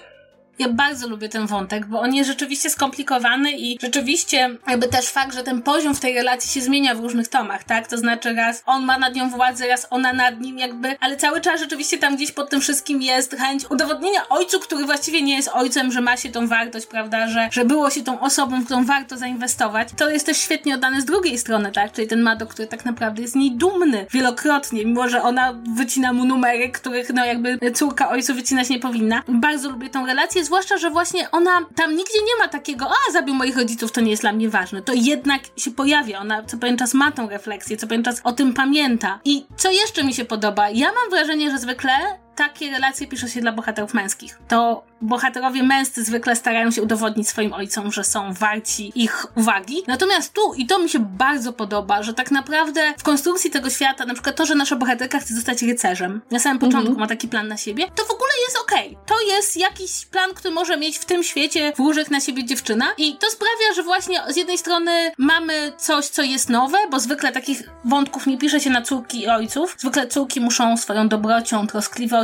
[0.58, 5.34] Ja bardzo lubię ten wątek, bo on jest rzeczywiście skomplikowany i rzeczywiście jakby też fakt,
[5.34, 7.88] że ten poziom w tej relacji się zmienia w różnych tomach, tak?
[7.88, 11.40] To znaczy raz on ma nad nią władzę, raz ona nad nim jakby, ale cały
[11.40, 15.48] czas rzeczywiście tam gdzieś pod tym wszystkim jest chęć udowodnienia ojcu, który właściwie nie jest
[15.52, 17.28] ojcem, że ma się tą wartość, prawda?
[17.28, 19.88] Że, że było się tą osobą, w którą warto zainwestować.
[19.96, 21.92] To jest też świetnie oddane z drugiej strony, tak?
[21.92, 26.24] Czyli ten Madok, który tak naprawdę jest niej dumny wielokrotnie, mimo że ona wycina mu
[26.24, 29.22] numery, których no jakby córka ojcu wycinać nie powinna.
[29.28, 33.34] Bardzo lubię tą relację, zwłaszcza, że właśnie ona tam nigdzie nie ma takiego, a zabił
[33.34, 34.82] moich rodziców, to nie jest dla mnie ważne.
[34.82, 38.32] To jednak się pojawia, ona co pewien czas ma tą refleksję, co pewien czas o
[38.32, 39.20] tym pamięta.
[39.24, 40.70] I co jeszcze mi się podoba?
[40.70, 41.92] Ja mam wrażenie, że zwykle
[42.36, 44.38] takie relacje pisze się dla bohaterów męskich.
[44.48, 49.82] To bohaterowie męscy zwykle starają się udowodnić swoim ojcom, że są warci ich uwagi.
[49.86, 54.06] Natomiast tu, i to mi się bardzo podoba, że tak naprawdę w konstrukcji tego świata,
[54.06, 57.00] na przykład to, że nasza bohaterka chce zostać rycerzem, na samym początku mm -hmm.
[57.00, 58.88] ma taki plan na siebie, to w ogóle jest okej.
[58.88, 59.06] Okay.
[59.06, 63.16] To jest jakiś plan, który może mieć w tym świecie włóżek na siebie dziewczyna i
[63.16, 67.62] to sprawia, że właśnie z jednej strony mamy coś, co jest nowe, bo zwykle takich
[67.84, 69.76] wątków nie pisze się na córki i ojców.
[69.78, 72.21] Zwykle córki muszą swoją dobrocią, troskliwością,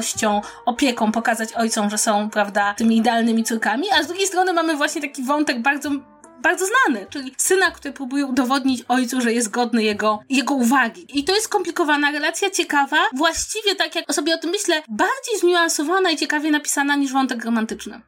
[0.67, 5.03] opieką pokazać ojcom, że są, prawda, tymi idealnymi córkami, a z drugiej strony mamy właśnie
[5.03, 5.91] taki wątek bardzo
[6.43, 11.07] bardzo znany, czyli syna, który próbuje udowodnić ojcu, że jest godny jego, jego uwagi.
[11.19, 16.11] I to jest skomplikowana relacja, ciekawa, właściwie tak jak sobie o tym myślę, bardziej zniuansowana
[16.11, 18.01] i ciekawie napisana niż wątek romantyczny.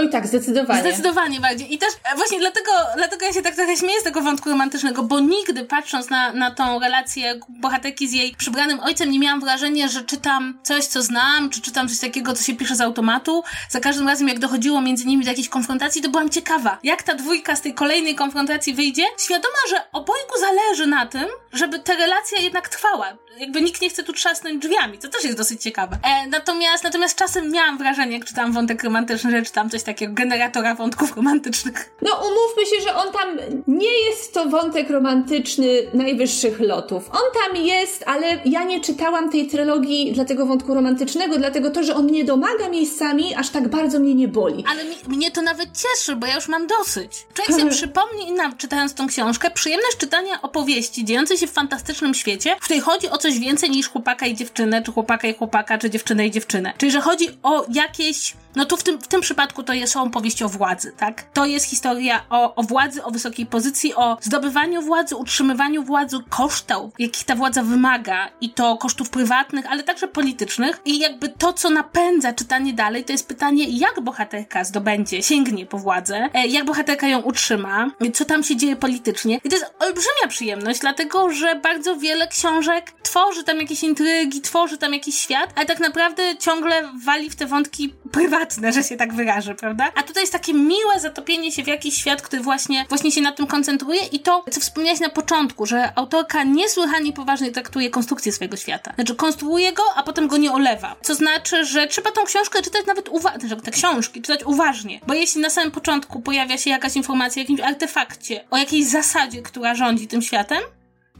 [0.00, 0.80] Oj tak, zdecydowanie.
[0.80, 1.74] Zdecydowanie bardziej.
[1.74, 5.02] I też e, właśnie dlatego, dlatego ja się tak trochę śmieję z tego wątku romantycznego,
[5.02, 9.88] bo nigdy patrząc na, na tą relację bohaterki z jej przybranym ojcem, nie miałam wrażenia,
[9.88, 13.42] że czytam coś, co znam, czy czytam coś takiego, co się pisze z automatu.
[13.68, 17.14] Za każdym razem, jak dochodziło między nimi do jakiejś konfrontacji, to byłam ciekawa, jak ta
[17.14, 22.38] dwójka z tej kolejnej konfrontacji wyjdzie, świadoma, że obojgu zależy na tym, żeby ta relacja
[22.38, 23.16] jednak trwała.
[23.38, 25.98] Jakby nikt nie chce tu trzasnąć drzwiami, co też jest dosyć ciekawe.
[26.02, 30.74] E, natomiast, natomiast czasem miałam wrażenie, jak czytam wątek romantyczny, że czytam coś takiego generatora
[30.74, 31.90] wątków romantycznych.
[32.02, 37.10] No umówmy się, że on tam nie jest to wątek romantyczny najwyższych lotów.
[37.12, 41.84] On tam jest, ale ja nie czytałam tej trylogii dla tego wątku romantycznego, dlatego to,
[41.84, 44.64] że on mnie domaga miejscami, aż tak bardzo mnie nie boli.
[44.68, 47.26] Ale mi, mnie to nawet cieszy, bo ja już mam dosyć.
[47.34, 52.56] Człowiek sobie przypomni, nam, czytając tą książkę, przyjemność czytania opowieści dziejącej się w fantastycznym świecie,
[52.60, 55.90] w której chodzi o coś więcej niż chłopaka i dziewczynę, czy chłopaka i chłopaka, czy
[55.90, 56.72] dziewczynę i dziewczynę.
[56.78, 60.42] Czyli, że chodzi o jakieś no tu w tym, w tym przypadku to jest opowieść
[60.42, 61.22] o władzy, tak?
[61.32, 66.92] To jest historia o, o władzy, o wysokiej pozycji, o zdobywaniu władzy, utrzymywaniu władzy, kosztów,
[66.98, 71.70] jakich ta władza wymaga i to kosztów prywatnych, ale także politycznych i jakby to, co
[71.70, 77.08] napędza czytanie dalej, to jest pytanie, jak bohaterka zdobędzie, sięgnie po władzę, e, jak bohaterka
[77.08, 79.40] ją utrzyma, co tam się dzieje politycznie.
[79.44, 84.78] I to jest olbrzymia przyjemność, dlatego, że bardzo wiele książek tworzy tam jakieś intrygi, tworzy
[84.78, 88.39] tam jakiś świat, ale tak naprawdę ciągle wali w te wątki prywatne,
[88.72, 89.92] że się tak wyrażę, prawda?
[89.94, 93.32] A tutaj jest takie miłe zatopienie się w jakiś świat, który właśnie, właśnie się na
[93.32, 98.56] tym koncentruje i to, co wspomniałaś na początku, że autorka niesłychanie poważnie traktuje konstrukcję swojego
[98.56, 98.92] świata.
[98.94, 100.96] Znaczy, konstruuje go, a potem go nie olewa.
[101.02, 105.14] Co znaczy, że trzeba tą książkę czytać nawet uważnie, znaczy, te książki czytać uważnie, bo
[105.14, 109.74] jeśli na samym początku pojawia się jakaś informacja o jakimś artefakcie, o jakiejś zasadzie, która
[109.74, 110.58] rządzi tym światem,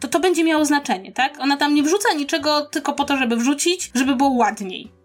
[0.00, 1.40] to to będzie miało znaczenie, tak?
[1.40, 4.99] Ona tam nie wrzuca niczego tylko po to, żeby wrzucić, żeby było ładniej.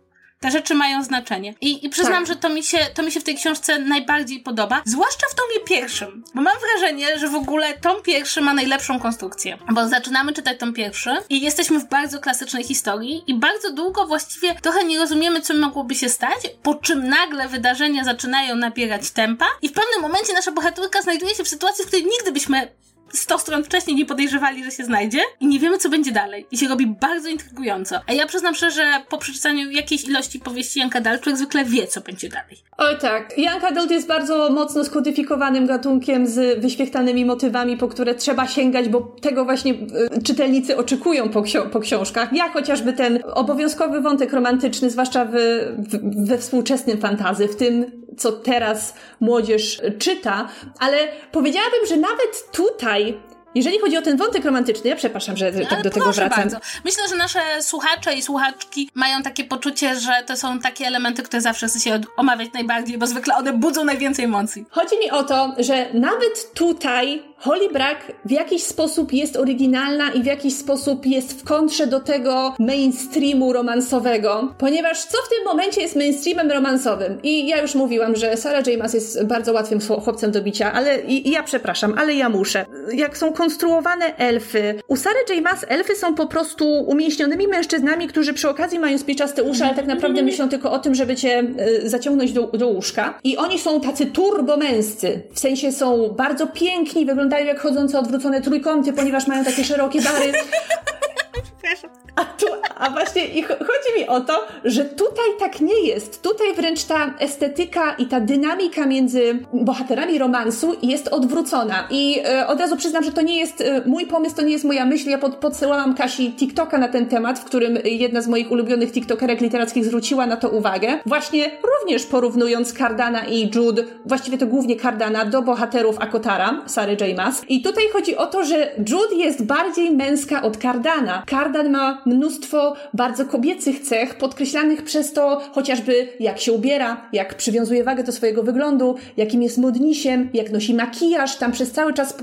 [0.45, 1.53] Te rzeczy mają znaczenie.
[1.61, 2.27] I, i przyznam, tak.
[2.27, 5.65] że to mi, się, to mi się w tej książce najbardziej podoba, zwłaszcza w tomie
[5.67, 9.57] pierwszym, bo mam wrażenie, że w ogóle tom pierwszy ma najlepszą konstrukcję.
[9.71, 14.55] Bo zaczynamy czytać tom pierwszy i jesteśmy w bardzo klasycznej historii i bardzo długo właściwie
[14.55, 19.69] trochę nie rozumiemy, co mogłoby się stać, po czym nagle wydarzenia zaczynają napierać tempa i
[19.69, 22.67] w pewnym momencie nasza bohaterka znajduje się w sytuacji, w której nigdy byśmy
[23.13, 26.45] 100 stron wcześniej nie podejrzewali, że się znajdzie i nie wiemy, co będzie dalej.
[26.51, 27.99] I się robi bardzo intrygująco.
[28.07, 32.01] A ja przyznam szczerze, po przeczytaniu jakiejś ilości powieści Janka Dal, człowiek zwykle wie, co
[32.01, 32.57] będzie dalej.
[32.77, 33.37] Oj tak.
[33.37, 39.01] Young Adult jest bardzo mocno skodyfikowanym gatunkiem z wyświechtanymi motywami, po które trzeba sięgać, bo
[39.21, 42.33] tego właśnie y, czytelnicy oczekują po, ksio- po książkach.
[42.33, 45.31] Jak chociażby ten obowiązkowy wątek romantyczny, zwłaszcza w,
[45.77, 50.49] w, we współczesnym fantazy, w tym co teraz młodzież czyta,
[50.79, 50.97] ale
[51.31, 53.17] powiedziałabym, że nawet tutaj
[53.55, 56.29] jeżeli chodzi o ten wątek romantyczny, ja przepraszam, że tak do tego wracam.
[56.29, 56.57] Bardzo.
[56.85, 61.41] Myślę, że nasze słuchacze i słuchaczki mają takie poczucie, że to są takie elementy, które
[61.41, 64.65] zawsze chce się omawiać najbardziej, bo zwykle one budzą najwięcej emocji.
[64.69, 70.23] Chodzi mi o to, że nawet tutaj Holly Brack w jakiś sposób jest oryginalna i
[70.23, 75.81] w jakiś sposób jest w kontrze do tego mainstreamu romansowego, ponieważ co w tym momencie
[75.81, 77.17] jest mainstreamem romansowym?
[77.23, 78.79] I ja już mówiłam, że Sarah J.
[78.79, 82.65] Maas jest bardzo łatwym chłopcem do bicia, ale i, i ja przepraszam, ale ja muszę.
[82.93, 84.75] Jak są konstruowane elfy.
[84.87, 85.43] U Sary J.
[85.43, 89.87] Maas elfy są po prostu umieśnionymi mężczyznami, którzy przy okazji mają spiczaste uszy, ale tak
[89.87, 91.43] naprawdę myślą tylko o tym, żeby cię
[91.83, 93.19] y, zaciągnąć do, do łóżka.
[93.23, 95.21] I oni są tacy turbomęscy.
[95.33, 100.01] W sensie są bardzo piękni, wyglądają jak chodzące odwrócone trójkąty, ponieważ mają takie szerokie
[101.65, 101.95] bary.
[102.15, 106.21] A, tu, a właśnie i chodzi mi o to, że tutaj tak nie jest.
[106.21, 111.87] Tutaj wręcz ta estetyka i ta dynamika między bohaterami romansu jest odwrócona.
[111.89, 114.65] I e, od razu przyznam, że to nie jest e, mój pomysł, to nie jest
[114.65, 115.09] moja myśl.
[115.09, 119.41] Ja pod, podsyłałam Kasi TikToka na ten temat, w którym jedna z moich ulubionych TikTokerek
[119.41, 120.99] literackich zwróciła na to uwagę.
[121.05, 127.19] Właśnie również porównując Cardana i Jude, właściwie to głównie Cardana, do bohaterów Akotara, Sary J.
[127.49, 131.23] I tutaj chodzi o to, że Jude jest bardziej męska od Cardana.
[131.55, 137.83] Cardan ma mnóstwo bardzo kobiecych cech, podkreślanych przez to chociażby jak się ubiera, jak przywiązuje
[137.83, 142.17] wagę do swojego wyglądu, jakim jest modnisiem, jak nosi makijaż, tam przez cały czas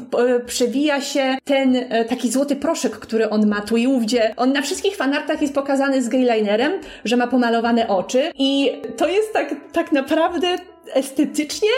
[0.46, 4.34] przewija się ten e, taki złoty proszek, który on ma tu i ówdzie.
[4.36, 6.72] On na wszystkich fanartach jest pokazany z gaylinerem,
[7.04, 10.56] że ma pomalowane oczy i to jest tak, tak naprawdę
[10.94, 11.70] estetycznie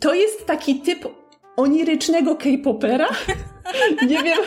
[0.00, 1.21] to jest taki typ
[1.56, 3.08] onirycznego K-popera.
[4.08, 4.38] Nie wiem,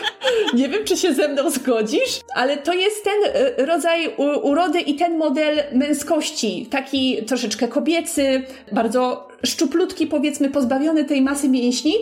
[0.54, 4.94] nie wiem, czy się ze mną zgodzisz, ale to jest ten e, rodzaj urody i
[4.94, 6.66] ten model męskości.
[6.70, 8.42] Taki troszeczkę kobiecy,
[8.72, 11.94] bardzo szczuplutki, powiedzmy, pozbawiony tej masy mięśni,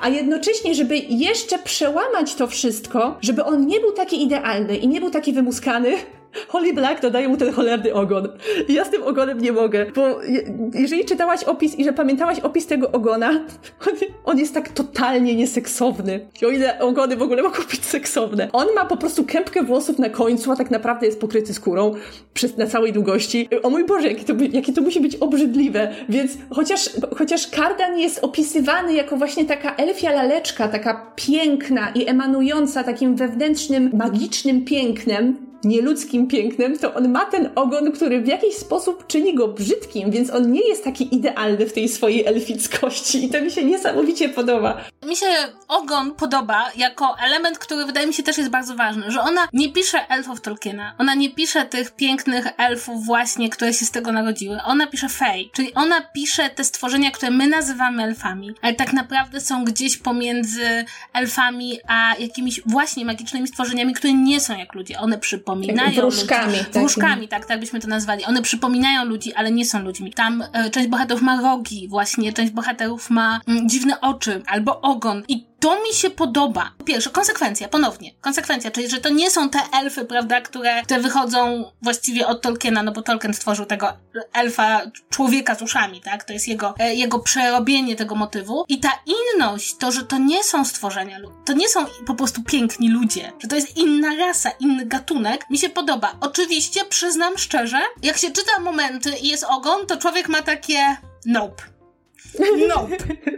[0.00, 5.00] a jednocześnie, żeby jeszcze przełamać to wszystko, żeby on nie był taki idealny i nie
[5.00, 5.92] był taki wymuskany,
[6.48, 8.28] Holly Black dodaje mu ten cholerny ogon.
[8.68, 10.20] I ja z tym ogonem nie mogę, bo
[10.74, 13.44] jeżeli czytałaś opis i że pamiętałaś opis tego ogona,
[14.24, 16.20] on, jest tak totalnie nieseksowny.
[16.42, 18.48] I o ile ogony w ogóle mogą być seksowne.
[18.52, 21.94] On ma po prostu kępkę włosów na końcu, a tak naprawdę jest pokryty skórą
[22.34, 23.48] przez, na całej długości.
[23.62, 25.94] O mój Boże, jakie to, jakie to musi być obrzydliwe.
[26.08, 32.84] Więc chociaż, chociaż Kardan jest opisywany jako właśnie taka elfia laleczka, taka piękna i emanująca
[32.84, 39.06] takim wewnętrznym, magicznym pięknem, nieludzkim pięknem, to on ma ten ogon, który w jakiś sposób
[39.06, 43.40] czyni go brzydkim, więc on nie jest taki idealny w tej swojej elfickości i to
[43.40, 44.84] mi się niesamowicie podoba.
[45.06, 45.26] Mi się
[45.68, 49.72] ogon podoba jako element, który wydaje mi się też jest bardzo ważny, że ona nie
[49.72, 54.58] pisze elfów Tolkiena, ona nie pisze tych pięknych elfów właśnie, które się z tego narodziły,
[54.66, 59.40] ona pisze fej, czyli ona pisze te stworzenia, które my nazywamy elfami, ale tak naprawdę
[59.40, 64.98] są gdzieś pomiędzy elfami a jakimiś właśnie magicznymi stworzeniami, które nie są jak ludzie.
[64.98, 65.49] One przypominają
[66.00, 66.52] Wróżkami.
[66.52, 66.64] ludzi.
[66.72, 68.24] Wróżkami, tak, tak byśmy to nazwali.
[68.24, 70.12] One przypominają ludzi, ale nie są ludźmi.
[70.12, 75.22] Tam e, część bohaterów ma rogi, właśnie, część bohaterów ma mm, dziwne oczy albo ogon.
[75.28, 76.72] I to mi się podoba.
[76.84, 78.10] Pierwsze, konsekwencja, ponownie.
[78.20, 82.82] Konsekwencja, czyli że to nie są te elfy, prawda, które, które wychodzą właściwie od Tolkiena,
[82.82, 83.92] no bo Tolkien stworzył tego
[84.32, 84.80] elfa,
[85.10, 86.24] człowieka z uszami, tak?
[86.24, 88.64] To jest jego, e, jego przerobienie tego motywu.
[88.68, 92.90] I ta inność, to, że to nie są stworzenia, to nie są po prostu piękni
[92.90, 96.16] ludzie, że to jest inna rasa, inny gatunek, mi się podoba.
[96.20, 100.96] Oczywiście, przyznam szczerze, jak się czyta momenty i jest ogon, to człowiek ma takie
[101.26, 101.62] nope.
[102.68, 102.96] Nope.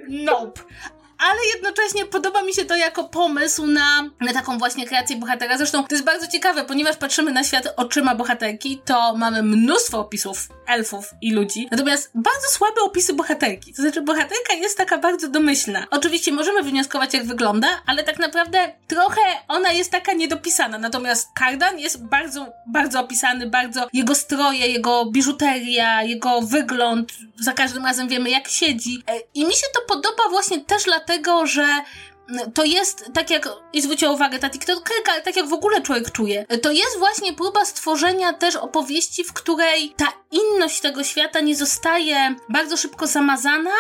[0.09, 0.63] Nope
[1.23, 5.57] ale jednocześnie podoba mi się to jako pomysł na, na taką właśnie kreację bohatera.
[5.57, 10.49] Zresztą to jest bardzo ciekawe, ponieważ patrzymy na świat oczyma bohaterki, to mamy mnóstwo opisów
[10.67, 13.75] elfów i ludzi, natomiast bardzo słabe opisy bohaterki.
[13.75, 15.87] To znaczy, bohaterka jest taka bardzo domyślna.
[15.91, 20.79] Oczywiście możemy wnioskować, jak wygląda, ale tak naprawdę trochę ona jest taka niedopisana.
[20.79, 27.85] Natomiast Kardan jest bardzo, bardzo opisany, bardzo jego stroje, jego biżuteria, jego wygląd, za każdym
[27.85, 29.03] razem wiemy, jak siedzi.
[29.07, 31.12] E, I mi się to podoba właśnie też dlatego,
[31.47, 31.67] że
[32.55, 36.47] to jest, tak jak, i zwróciła uwagę ta TikTokerka, tak jak w ogóle człowiek czuje,
[36.63, 42.35] to jest właśnie próba stworzenia też opowieści, w której ta inność tego świata nie zostaje
[42.49, 43.71] bardzo szybko zamazana,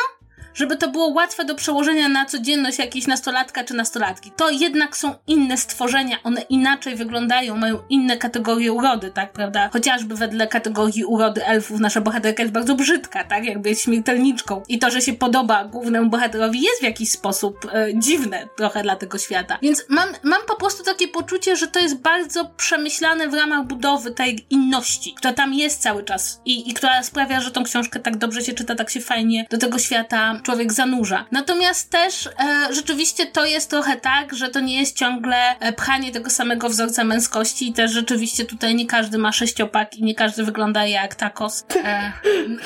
[0.55, 4.31] żeby to było łatwe do przełożenia na codzienność jakiejś nastolatka czy nastolatki.
[4.37, 9.71] To jednak są inne stworzenia, one inaczej wyglądają, mają inne kategorie urody, tak, prawda?
[9.73, 14.63] Chociażby wedle kategorii urody elfów nasza bohaterka jest bardzo brzydka, tak, jakby jest śmiertelniczką.
[14.69, 18.97] I to, że się podoba głównemu bohaterowi jest w jakiś sposób e, dziwne trochę dla
[18.97, 19.59] tego świata.
[19.63, 24.11] Więc mam, mam po prostu takie poczucie, że to jest bardzo przemyślane w ramach budowy
[24.11, 28.17] tej inności, która tam jest cały czas i, i która sprawia, że tą książkę tak
[28.17, 31.27] dobrze się czyta, tak się fajnie do tego świata człowiek zanurza.
[31.31, 36.13] Natomiast też e, rzeczywiście to jest trochę tak, że to nie jest ciągle e, pchanie
[36.13, 40.45] tego samego wzorca męskości i też rzeczywiście tutaj nie każdy ma sześciopak i nie każdy
[40.45, 41.65] wygląda jak tacos.
[41.85, 42.13] E,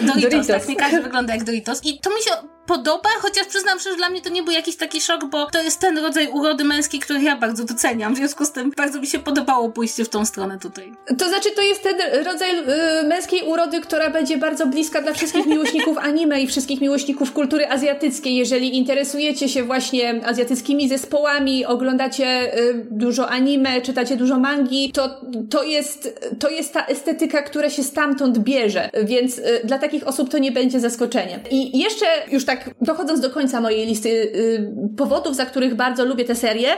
[0.01, 0.47] Doritos, Doritos.
[0.47, 1.81] tak, nie każdy wygląda jak Doritos.
[1.85, 5.01] I to mi się podoba, chociaż przyznam szczerze, dla mnie to nie był jakiś taki
[5.01, 8.15] szok, bo to jest ten rodzaj urody męskiej, który ja bardzo doceniam.
[8.15, 10.93] W związku z tym bardzo mi się podobało pójście w tą stronę tutaj.
[11.19, 15.47] To znaczy, to jest ten rodzaj y, męskiej urody, która będzie bardzo bliska dla wszystkich
[15.47, 18.37] miłośników anime i wszystkich miłośników kultury azjatyckiej.
[18.37, 25.63] Jeżeli interesujecie się właśnie azjatyckimi zespołami, oglądacie y, dużo anime, czytacie dużo mangi, to, to,
[25.63, 28.91] jest, to jest ta estetyka, która się stamtąd bierze.
[29.05, 31.41] Więc y, dla takich osób to nie będzie zaskoczeniem.
[31.51, 36.05] I jeszcze już tak tak dochodząc do końca mojej listy y, powodów, za których bardzo
[36.05, 36.69] lubię tę serię,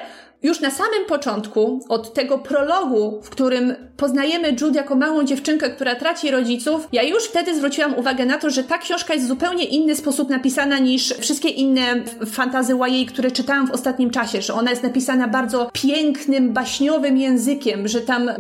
[0.43, 5.95] już na samym początku, od tego prologu, w którym poznajemy Jude jako małą dziewczynkę, która
[5.95, 9.65] traci rodziców, ja już wtedy zwróciłam uwagę na to, że ta książka jest w zupełnie
[9.65, 11.83] inny sposób napisana niż wszystkie inne
[12.27, 17.89] fantazy YA, które czytałam w ostatnim czasie, że ona jest napisana bardzo pięknym, baśniowym językiem,
[17.89, 18.31] że tam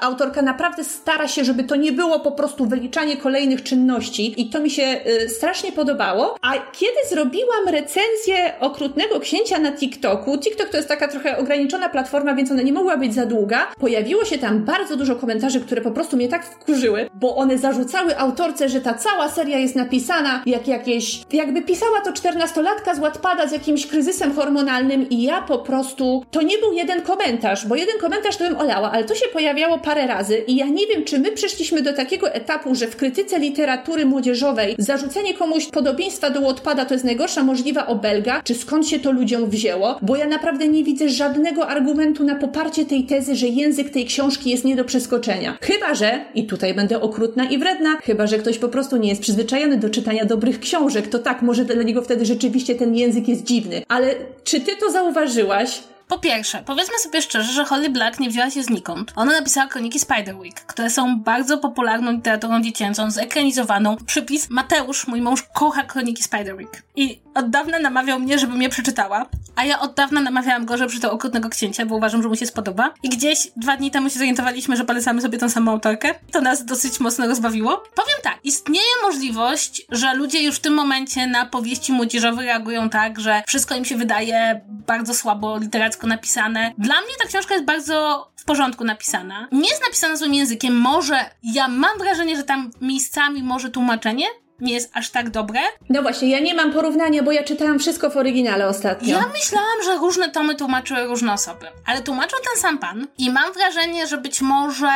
[0.00, 4.60] autorka naprawdę stara się, żeby to nie było po prostu wyliczanie kolejnych czynności i to
[4.60, 6.36] mi się y, strasznie podobało.
[6.42, 12.34] A kiedy zrobiłam recenzję Okrutnego Księcia na TikToku, TikTok to jest taka trochę ograniczona platforma,
[12.34, 13.66] więc ona nie mogła być za długa.
[13.80, 18.18] Pojawiło się tam bardzo dużo komentarzy, które po prostu mnie tak wkurzyły, bo one zarzucały
[18.18, 23.48] autorce, że ta cała seria jest napisana jak jakieś, jakby pisała to czternastolatka z Wattpada
[23.48, 27.98] z jakimś kryzysem hormonalnym i ja po prostu, to nie był jeden komentarz, bo jeden
[28.00, 31.18] komentarz to bym olała, ale to się pojawiało parę razy i ja nie wiem, czy
[31.18, 36.84] my przeszliśmy do takiego etapu, że w krytyce literatury młodzieżowej zarzucenie komuś podobieństwa do Wattpada
[36.84, 40.84] to jest najgorsza możliwa obelga, czy skąd się to ludziom wzięło, bo ja naprawdę nie
[40.84, 44.84] widzę żadnych żadnego argumentu na poparcie tej tezy, że język tej książki jest nie do
[44.84, 45.58] przeskoczenia.
[45.60, 49.20] Chyba, że, i tutaj będę okrutna i wredna, chyba, że ktoś po prostu nie jest
[49.20, 53.44] przyzwyczajony do czytania dobrych książek, to tak, może dla niego wtedy rzeczywiście ten język jest
[53.44, 53.82] dziwny.
[53.88, 54.14] Ale
[54.44, 55.82] czy ty to zauważyłaś?
[56.08, 59.12] Po pierwsze, powiedzmy sobie szczerze, że Holly Black nie wzięła się znikąd.
[59.16, 63.96] Ona napisała kroniki Spiderwick, które są bardzo popularną literaturą dziecięcą, zekranizowaną.
[64.06, 66.82] Przypis Mateusz, mój mąż, kocha kroniki Spiderwick.
[66.96, 69.26] I od dawna namawiał mnie, żebym je przeczytała,
[69.56, 72.46] a ja od dawna namawiałam go, żeby przeczytał Okrutnego Księcia, bo uważam, że mu się
[72.46, 72.94] spodoba.
[73.02, 76.14] I gdzieś dwa dni temu się zorientowaliśmy, że polecamy sobie tą samą autorkę.
[76.32, 77.76] To nas dosyć mocno rozbawiło.
[77.94, 83.20] Powiem tak, istnieje możliwość, że ludzie już w tym momencie na powieści młodzieżowe reagują tak,
[83.20, 86.74] że wszystko im się wydaje bardzo słabo literacko napisane.
[86.78, 89.48] Dla mnie ta książka jest bardzo porządku napisana.
[89.52, 90.76] Nie jest napisana złym językiem.
[90.76, 94.26] Może ja mam wrażenie, że tam miejscami może tłumaczenie
[94.60, 95.60] nie jest aż tak dobre.
[95.88, 99.16] No właśnie, ja nie mam porównania, bo ja czytałam wszystko w oryginale ostatnio.
[99.16, 103.52] Ja myślałam, że różne tomy tłumaczyły różne osoby, ale tłumaczył ten sam pan i mam
[103.52, 104.90] wrażenie, że być może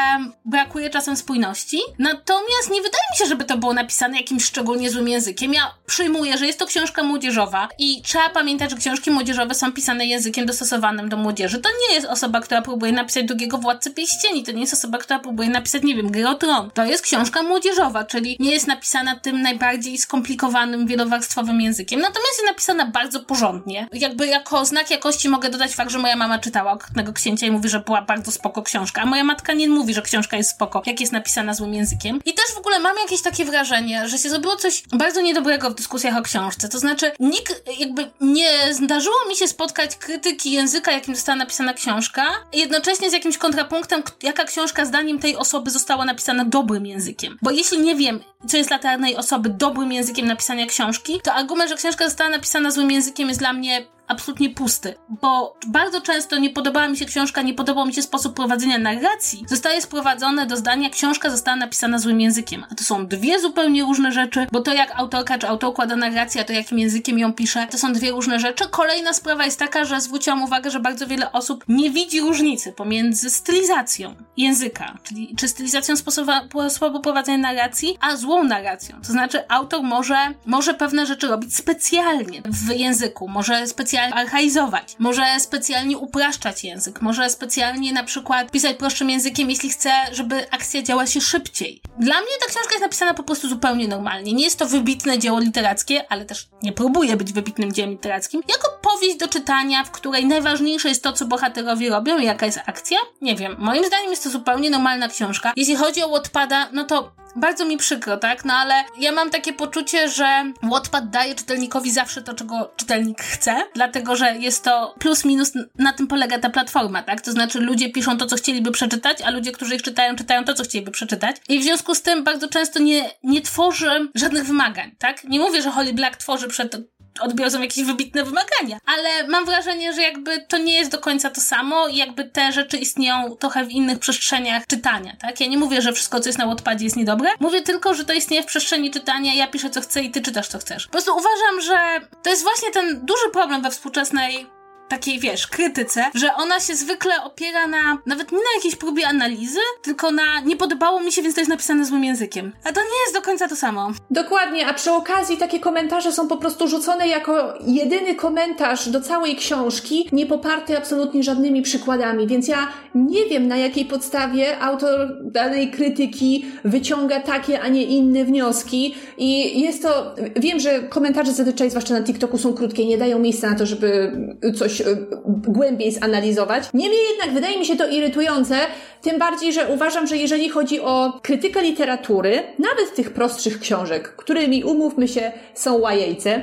[0.45, 1.81] brakuje czasem spójności.
[1.99, 5.55] Natomiast nie wydaje mi się, żeby to było napisane jakimś szczególnie złym językiem.
[5.55, 10.07] Ja przyjmuję, że jest to książka młodzieżowa i trzeba pamiętać, że książki młodzieżowe są pisane
[10.07, 11.59] językiem dostosowanym do młodzieży.
[11.59, 15.19] To nie jest osoba, która próbuje napisać drugiego Władcę Pieścieni, to nie jest osoba, która
[15.19, 16.71] próbuje napisać, nie wiem, Gry o Tron.
[16.71, 22.01] To jest książka młodzieżowa, czyli nie jest napisana tym najbardziej skomplikowanym, wielowarstwowym językiem.
[22.01, 23.89] Natomiast jest napisana bardzo porządnie.
[23.93, 27.69] Jakby jako znak jakości mogę dodać fakt, że moja mama czytała Okrutnego Księcia i mówi,
[27.69, 31.01] że była bardzo spoko książka, a moja matka nie mówi, że książka jest spoko, jak
[31.01, 32.21] jest napisana złym językiem.
[32.25, 35.75] I też w ogóle mam jakieś takie wrażenie, że się zrobiło coś bardzo niedobrego w
[35.75, 36.69] dyskusjach o książce.
[36.69, 42.23] To znaczy, nikt jakby nie zdarzyło mi się spotkać krytyki języka, jakim została napisana książka,
[42.53, 47.39] jednocześnie z jakimś kontrapunktem, jaka książka zdaniem tej osoby została napisana dobrym językiem.
[47.43, 51.71] Bo jeśli nie wiem, co jest dla danej osoby dobrym językiem napisania książki, to argument,
[51.71, 56.51] że książka została napisana złym językiem jest dla mnie absolutnie pusty, bo bardzo często nie
[56.51, 60.91] podobała mi się książka, nie podobał mi się sposób prowadzenia narracji, zostaje sprowadzone do zdania,
[60.91, 62.65] książka została napisana złym językiem.
[62.71, 66.41] A to są dwie zupełnie różne rzeczy, bo to jak autorka czy autor układa narrację,
[66.41, 68.69] a to jakim językiem ją pisze, to są dwie różne rzeczy.
[68.71, 73.31] Kolejna sprawa jest taka, że zwróciłam uwagę, że bardzo wiele osób nie widzi różnicy pomiędzy
[73.31, 76.33] stylizacją języka, czyli czy stylizacją sposobu,
[76.69, 78.97] sposobu prowadzenia narracji, a złą narracją.
[79.07, 84.97] To znaczy autor może, może pewne rzeczy robić specjalnie w języku, może specjalnie specjalnie archaizować,
[84.99, 90.83] może specjalnie upraszczać język, może specjalnie na przykład pisać prostszym językiem, jeśli chce, żeby akcja
[90.83, 91.83] działa się szybciej.
[91.99, 94.33] Dla mnie ta książka jest napisana po prostu zupełnie normalnie.
[94.33, 98.43] Nie jest to wybitne dzieło literackie, ale też nie próbuje być wybitnym dziełem literackim.
[98.49, 102.59] Jako powieść do czytania, w której najważniejsze jest to, co bohaterowie robią i jaka jest
[102.67, 102.99] akcja.
[103.23, 105.53] Nie wiem, moim zdaniem jest to zupełnie normalna książka.
[105.57, 108.45] Jeśli chodzi o Wattpada, no to bardzo mi przykro, tak?
[108.45, 113.57] No ale ja mam takie poczucie, że Wattpad daje czytelnikowi zawsze to, czego czytelnik chce,
[113.75, 117.21] dlatego że jest to plus minus, na tym polega ta platforma, tak?
[117.21, 120.55] To znaczy ludzie piszą to, co chcieliby przeczytać, a ludzie, którzy ich czytają, czytają to,
[120.55, 121.37] co chcieliby przeczytać.
[121.49, 125.25] I w związku z tym bardzo często nie, nie tworzy żadnych wymagań, tak?
[125.25, 126.77] Nie mówię, że Holly Black tworzy przed
[127.21, 128.79] odbiorcom jakieś wybitne wymagania.
[128.87, 132.53] Ale mam wrażenie, że jakby to nie jest do końca to samo i jakby te
[132.53, 135.41] rzeczy istnieją trochę w innych przestrzeniach czytania, tak?
[135.41, 137.31] Ja nie mówię, że wszystko, co jest na Wattpadzie jest niedobre.
[137.41, 140.49] Mówię tylko, że to istnieje w przestrzeni czytania, ja piszę co chcę i ty czytasz
[140.49, 140.87] co chcesz.
[140.87, 144.47] Po prostu uważam, że to jest właśnie ten duży problem we współczesnej
[144.91, 149.59] takiej, wiesz, krytyce, że ona się zwykle opiera na, nawet nie na jakiejś próbie analizy,
[149.83, 152.53] tylko na nie podobało mi się, więc to jest napisane złym językiem.
[152.65, 153.93] A to nie jest do końca to samo.
[154.11, 159.37] Dokładnie, a przy okazji takie komentarze są po prostu rzucone jako jedyny komentarz do całej
[159.37, 165.71] książki, nie poparty absolutnie żadnymi przykładami, więc ja nie wiem na jakiej podstawie autor danej
[165.71, 171.95] krytyki wyciąga takie, a nie inne wnioski i jest to, wiem, że komentarze zazwyczaj, zwłaszcza
[171.95, 174.13] na TikToku są krótkie, nie dają miejsca na to, żeby
[174.59, 176.65] coś Y, głębiej zanalizować.
[176.75, 178.57] Niemniej jednak wydaje mi się to irytujące,
[179.03, 184.65] tym bardziej, że uważam, że jeżeli chodzi o krytykę literatury, nawet tych prostszych książek, którymi
[184.65, 186.43] umówmy się są łajejce,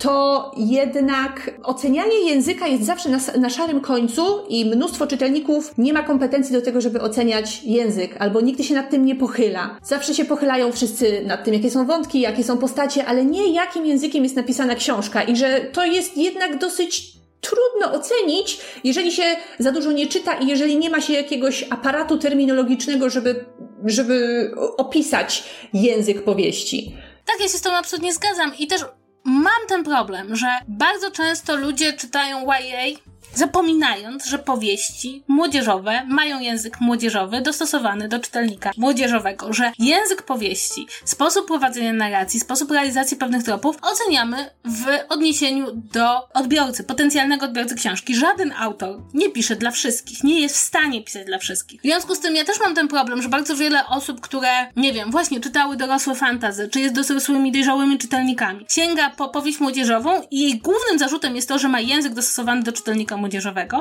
[0.00, 6.02] to jednak ocenianie języka jest zawsze na, na, szarym końcu i mnóstwo czytelników nie ma
[6.02, 9.78] kompetencji do tego, żeby oceniać język, albo nigdy się nad tym nie pochyla.
[9.82, 13.86] Zawsze się pochylają wszyscy nad tym, jakie są wątki, jakie są postacie, ale nie jakim
[13.86, 19.72] językiem jest napisana książka i że to jest jednak dosyć trudno ocenić, jeżeli się za
[19.72, 23.44] dużo nie czyta i jeżeli nie ma się jakiegoś aparatu terminologicznego, żeby,
[23.84, 26.96] żeby opisać język powieści.
[27.26, 28.84] Tak, ja się z tym absolutnie zgadzam i też
[29.24, 32.98] mam ten problem, że bardzo często ludzie czytają YA
[33.34, 41.46] zapominając, że powieści młodzieżowe mają język młodzieżowy dostosowany do czytelnika młodzieżowego, że język powieści, sposób
[41.46, 48.14] prowadzenia narracji, sposób realizacji pewnych tropów oceniamy w odniesieniu do odbiorcy, potencjalnego odbiorcy książki.
[48.14, 51.80] Żaden autor nie pisze dla wszystkich, nie jest w stanie pisać dla wszystkich.
[51.80, 54.92] W związku z tym ja też mam ten problem, że bardzo wiele osób, które, nie
[54.92, 60.40] wiem, właśnie czytały dorosłe fantazy, czy jest dorosłymi, dojrzałymi czytelnikami, sięga po powieść młodzieżową i
[60.40, 63.29] jej głównym zarzutem jest to, że ma język dostosowany do czytelnika młodzieżowego.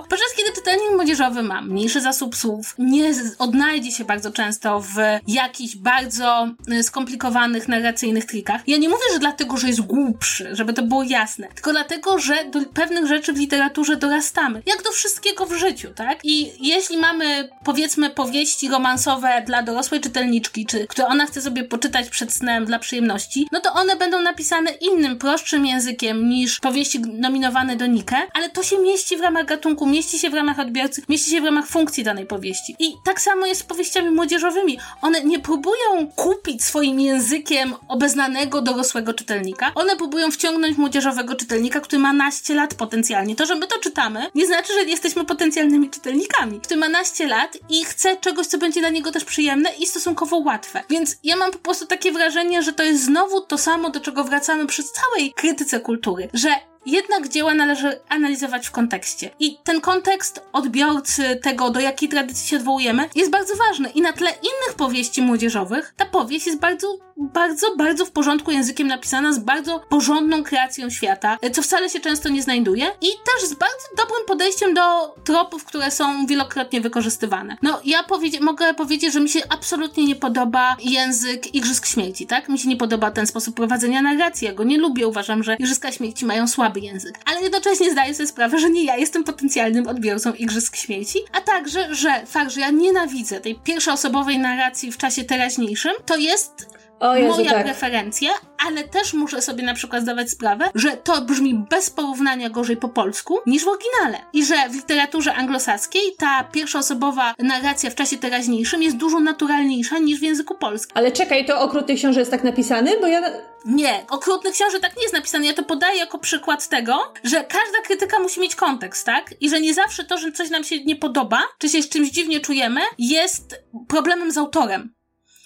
[0.10, 4.96] Podczas kiedy czytelnik młodzieżowy ma mniejszy zasób słów, nie odnajdzie się bardzo często w
[5.28, 8.62] jakichś bardzo y, skomplikowanych narracyjnych trikach.
[8.68, 12.46] Ja nie mówię, że dlatego, że jest głupszy, żeby to było jasne, tylko dlatego, że
[12.46, 14.62] do pewnych rzeczy w literaturze dorastamy.
[14.66, 16.20] Jak do wszystkiego w życiu, tak?
[16.24, 22.10] I jeśli mamy, powiedzmy, powieści romansowe dla dorosłej czytelniczki, czy które ona chce sobie poczytać
[22.10, 27.76] przed snem dla przyjemności, no to one będą napisane innym, prostszym językiem niż powieści nominowane
[27.76, 31.32] do Nike, ale to się mieści w ramach gatunku, mieści się w ramach odbiorcy, mieści
[31.32, 32.76] się w ramach funkcji danej powieści.
[32.80, 34.80] I tak samo jest z powieściami młodzieżowymi.
[35.02, 39.72] One nie próbują kupić swoim językiem obeznanego dorosłego czytelnika.
[39.76, 43.36] One próbują wciągnąć młodzieżowego czytelnika, który ma naście lat potencjalnie.
[43.36, 46.60] To, że my to czytamy, nie znaczy, że jesteśmy potencjalnymi czytelnikami.
[46.60, 50.38] Który ma naście lat i chce czegoś, co będzie dla niego też przyjemne i stosunkowo
[50.38, 50.84] łatwe.
[50.90, 54.24] Więc ja mam po prostu takie wrażenie, że to jest znowu to samo, do czego
[54.24, 56.50] wracamy przy całej krytyce kultury, że
[56.86, 59.30] jednak dzieła należy analizować w kontekście.
[59.40, 63.90] I ten kontekst odbiorcy tego, do jakiej tradycji się odwołujemy, jest bardzo ważny.
[63.90, 68.88] I na tle innych powieści młodzieżowych, ta powieść jest bardzo, bardzo, bardzo w porządku językiem
[68.88, 72.86] napisana, z bardzo porządną kreacją świata, co wcale się często nie znajduje.
[73.02, 77.58] I też z bardzo dobrym podejściem do tropów, które są wielokrotnie wykorzystywane.
[77.62, 78.04] No, ja
[78.42, 82.50] mogę powiedzieć, że mi się absolutnie nie podoba język Igrzysk Śmierci, tak?
[82.50, 84.48] Mi się nie podoba ten sposób prowadzenia narracji.
[84.48, 85.08] Ja go nie lubię.
[85.08, 87.20] Uważam, że Igrzyska Śmierci mają słaby język.
[87.26, 91.96] Ale jednocześnie zdaję sobie sprawę, że nie ja jestem potencjalnym odbiorcą Igrzysk Śmierci, a także,
[91.96, 97.38] że fakt, że ja nienawidzę tej pierwszoosobowej narracji w czasie teraźniejszym, to jest o Jezu,
[97.38, 97.64] moja tak.
[97.64, 98.30] preferencja,
[98.68, 102.90] ale też muszę sobie na przykład zdawać sprawę, że to brzmi bez porównania gorzej po
[102.90, 104.26] polsku niż w oryginale.
[104.34, 110.20] I że w literaturze anglosaskiej ta pierwszoosobowa narracja w czasie teraźniejszym jest dużo naturalniejsza niż
[110.20, 110.92] w języku polskim.
[110.98, 112.92] Ale czekaj, to okrutny książę jest tak napisany?
[113.02, 113.22] Bo ja...
[113.66, 115.46] Nie, okrutny książę tak nie jest napisany.
[115.46, 119.34] Ja to podaję jako przykład tego, że każda krytyka musi mieć kontekst, tak?
[119.42, 122.10] I że nie zawsze to, że coś nam się nie podoba, czy się z czymś
[122.10, 124.99] dziwnie czujemy, jest problemem z autorem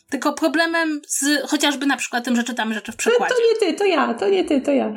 [0.09, 3.35] tylko problemem z chociażby na przykład tym, że czytamy rzeczy w przekładzie.
[3.35, 4.93] To, to nie ty, to ja, to nie ty, to ja.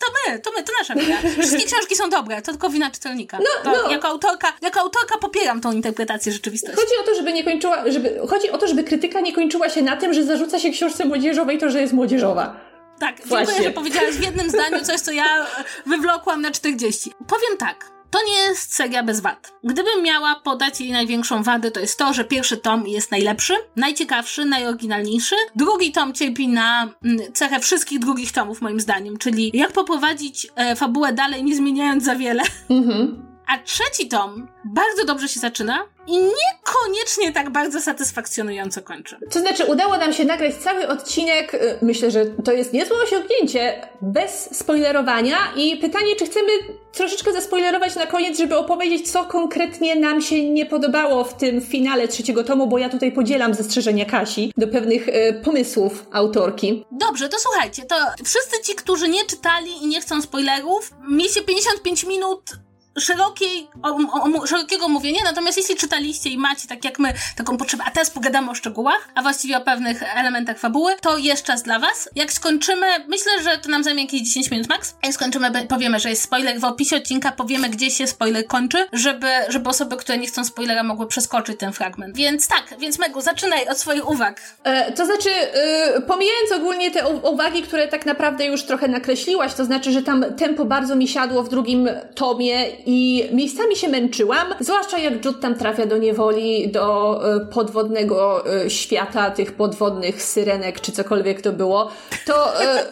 [0.00, 1.16] To my, to my, to nasza wina.
[1.42, 3.38] Wszystkie książki są dobre, to tylko wina czytelnika.
[3.38, 3.90] No, no.
[3.90, 6.76] Jako, autorka, jako autorka popieram tą interpretację rzeczywistości.
[6.76, 9.82] Chodzi o to, żeby nie kończyła, żeby, chodzi o to, żeby krytyka nie kończyła się
[9.82, 12.60] na tym, że zarzuca się książce młodzieżowej to, że jest młodzieżowa.
[13.00, 13.46] Tak, Właśnie.
[13.46, 15.46] dziękuję, że powiedziałaś w jednym zdaniu coś, co ja
[15.86, 17.12] wywlokłam na 40.
[17.26, 19.52] Powiem tak, to nie jest seria bez wad.
[19.64, 24.44] Gdybym miała podać jej największą wadę, to jest to, że pierwszy tom jest najlepszy, najciekawszy,
[24.44, 25.36] najoryginalniejszy.
[25.56, 30.76] Drugi tom cierpi na mm, cechę wszystkich drugich tomów, moim zdaniem, czyli jak poprowadzić e,
[30.76, 32.42] fabułę dalej, nie zmieniając za wiele.
[32.70, 33.35] Mhm.
[33.46, 39.16] A trzeci tom bardzo dobrze się zaczyna i niekoniecznie tak bardzo satysfakcjonująco kończy.
[39.30, 43.88] To znaczy, udało nam się nagrać cały odcinek, y, myślę, że to jest niezłe osiągnięcie,
[44.02, 46.48] bez spoilerowania i pytanie, czy chcemy
[46.92, 52.08] troszeczkę zaspoilerować na koniec, żeby opowiedzieć, co konkretnie nam się nie podobało w tym finale
[52.08, 56.84] trzeciego tomu, bo ja tutaj podzielam zastrzeżenia Kasi do pewnych y, pomysłów autorki.
[56.92, 62.04] Dobrze, to słuchajcie, to wszyscy ci, którzy nie czytali i nie chcą spoilerów, mieliście 55
[62.04, 62.65] minut
[62.98, 63.96] szerokiej, o,
[64.42, 68.10] o, szerokiego mówienia, natomiast jeśli czytaliście i macie, tak jak my, taką potrzebę, a teraz
[68.10, 72.08] pogadamy o szczegółach, a właściwie o pewnych elementach fabuły, to jest czas dla was.
[72.14, 74.94] Jak skończymy, myślę, że to nam zajmie jakieś 10 minut max.
[75.02, 79.26] Jak skończymy, powiemy, że jest spoiler w opisie odcinka, powiemy, gdzie się spoiler kończy, żeby,
[79.48, 82.16] żeby osoby, które nie chcą spoilera, mogły przeskoczyć ten fragment.
[82.16, 84.40] Więc tak, więc Megu, zaczynaj od swoich uwag.
[84.64, 89.64] E, to znaczy, e, pomijając ogólnie te uwagi, które tak naprawdę już trochę nakreśliłaś, to
[89.64, 94.98] znaczy, że tam tempo bardzo mi siadło w drugim tomie i miejscami się męczyłam, zwłaszcza
[94.98, 100.92] jak Jude tam trafia do niewoli, do e, podwodnego e, świata tych podwodnych syrenek, czy
[100.92, 101.90] cokolwiek to było,
[102.26, 102.86] to e,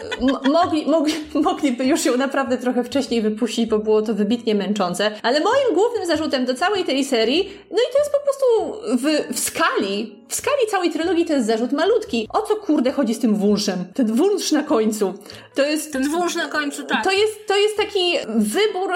[0.51, 1.15] mogli, mogli,
[1.45, 5.11] mogliby już ją naprawdę trochę wcześniej wypuścić, bo było to wybitnie męczące.
[5.23, 9.35] Ale moim głównym zarzutem do całej tej serii, no i to jest po prostu w,
[9.35, 12.29] w skali w skali całej trylogii to jest zarzut malutki.
[12.33, 13.85] O co kurde chodzi z tym wunszem?
[13.95, 15.15] Ten wunsz na końcu.
[15.55, 15.93] To jest...
[15.93, 17.05] Ten wunsz na końcu, tak.
[17.05, 18.91] To jest, to jest taki wybór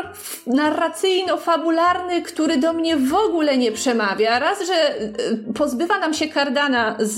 [0.47, 4.39] narracyjno-fabularny, który do mnie w ogóle nie przemawia.
[4.39, 7.15] Raz, że y, pozbywa nam się Kardana z,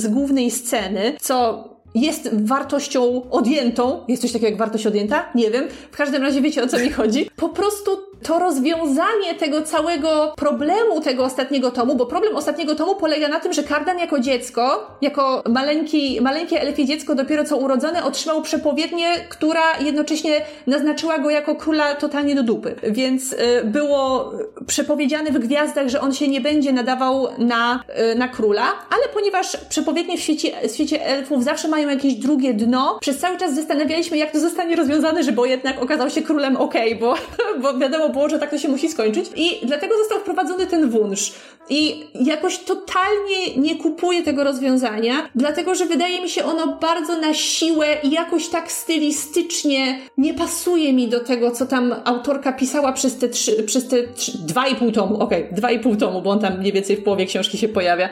[0.00, 4.04] z głównej sceny, co jest wartością odjętą.
[4.08, 5.28] Jest coś takiego jak wartość odjęta?
[5.34, 5.68] Nie wiem.
[5.92, 7.30] W każdym razie wiecie o co mi chodzi.
[7.36, 7.90] Po prostu
[8.22, 13.52] to rozwiązanie tego całego problemu tego ostatniego tomu, bo problem ostatniego tomu polega na tym,
[13.52, 19.78] że Kardan jako dziecko, jako maleńki, maleńkie elfie dziecko dopiero co urodzone, otrzymał przepowiednię, która
[19.80, 22.74] jednocześnie naznaczyła go jako króla totalnie do dupy.
[22.82, 24.32] Więc y, było
[24.66, 29.56] przepowiedziane w gwiazdach, że on się nie będzie nadawał na, y, na króla, ale ponieważ
[29.68, 34.16] przepowiednie w świecie, w świecie elfów zawsze mają jakieś drugie dno, przez cały czas zastanawialiśmy,
[34.16, 37.14] jak to zostanie rozwiązane, żeby jednak okazał się królem okej, okay, bo,
[37.62, 39.26] bo wiadomo było, że tak to się musi skończyć.
[39.36, 41.32] I dlatego został wprowadzony ten wunsz.
[41.68, 47.34] I jakoś totalnie nie kupuję tego rozwiązania, dlatego że wydaje mi się ono bardzo na
[47.34, 53.18] siłę i jakoś tak stylistycznie nie pasuje mi do tego, co tam autorka pisała przez
[53.18, 55.20] te trzy, przez te trzy, dwa i pół tomu.
[55.20, 57.68] Okej, okay, dwa i pół tomu, bo on tam mniej więcej w połowie książki się
[57.68, 58.08] pojawia.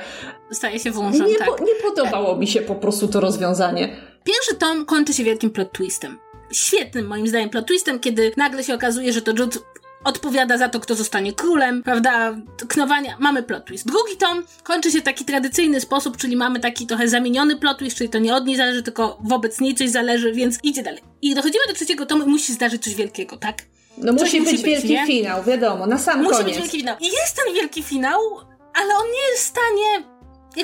[0.51, 1.49] Staje się wążem, nie, tak.
[1.49, 3.97] po, nie podobało mi się po prostu to rozwiązanie.
[4.25, 6.19] Pierwszy tom kończy się wielkim plot twistem
[6.53, 9.59] świetnym moim zdaniem plot twistem, kiedy nagle się okazuje, że to Jude
[10.05, 12.37] odpowiada za to, kto zostanie królem, prawda,
[12.69, 13.87] knowania, mamy plot twist.
[13.87, 17.97] Drugi tom kończy się w taki tradycyjny sposób, czyli mamy taki trochę zamieniony plot twist,
[17.97, 21.01] czyli to nie od niej zależy, tylko wobec niej coś zależy, więc idzie dalej.
[21.23, 23.63] I dochodzimy do trzeciego tomu i musi zdarzyć coś wielkiego, tak?
[23.99, 25.07] No musi, musi być, być wielki nie?
[25.07, 26.47] finał, wiadomo, na sam musi koniec.
[26.47, 26.97] Musi być wielki finał.
[27.01, 28.21] I jest ten wielki finał,
[28.75, 30.05] ale on nie jest w stanie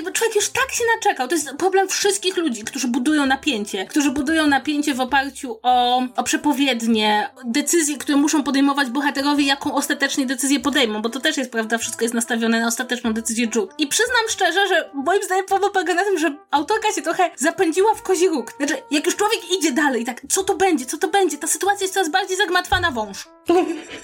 [0.01, 1.29] jakby człowiek już tak się naczekał.
[1.29, 6.23] To jest problem wszystkich ludzi, którzy budują napięcie, którzy budują napięcie w oparciu o, o
[6.23, 11.79] przepowiednie, decyzje, które muszą podejmować bohaterowie, jaką ostatecznie decyzję podejmą, bo to też jest prawda,
[11.79, 13.75] wszystko jest nastawione na ostateczną decyzję Jude.
[13.79, 17.95] I przyznam szczerze, że moim zdaniem problem polega na tym, że autorka się trochę zapędziła
[17.95, 18.53] w kozi róg.
[18.57, 21.85] Znaczy, jak już człowiek idzie dalej, tak, co to będzie, co to będzie, ta sytuacja
[21.85, 23.29] jest coraz bardziej zagmatwana na wąż.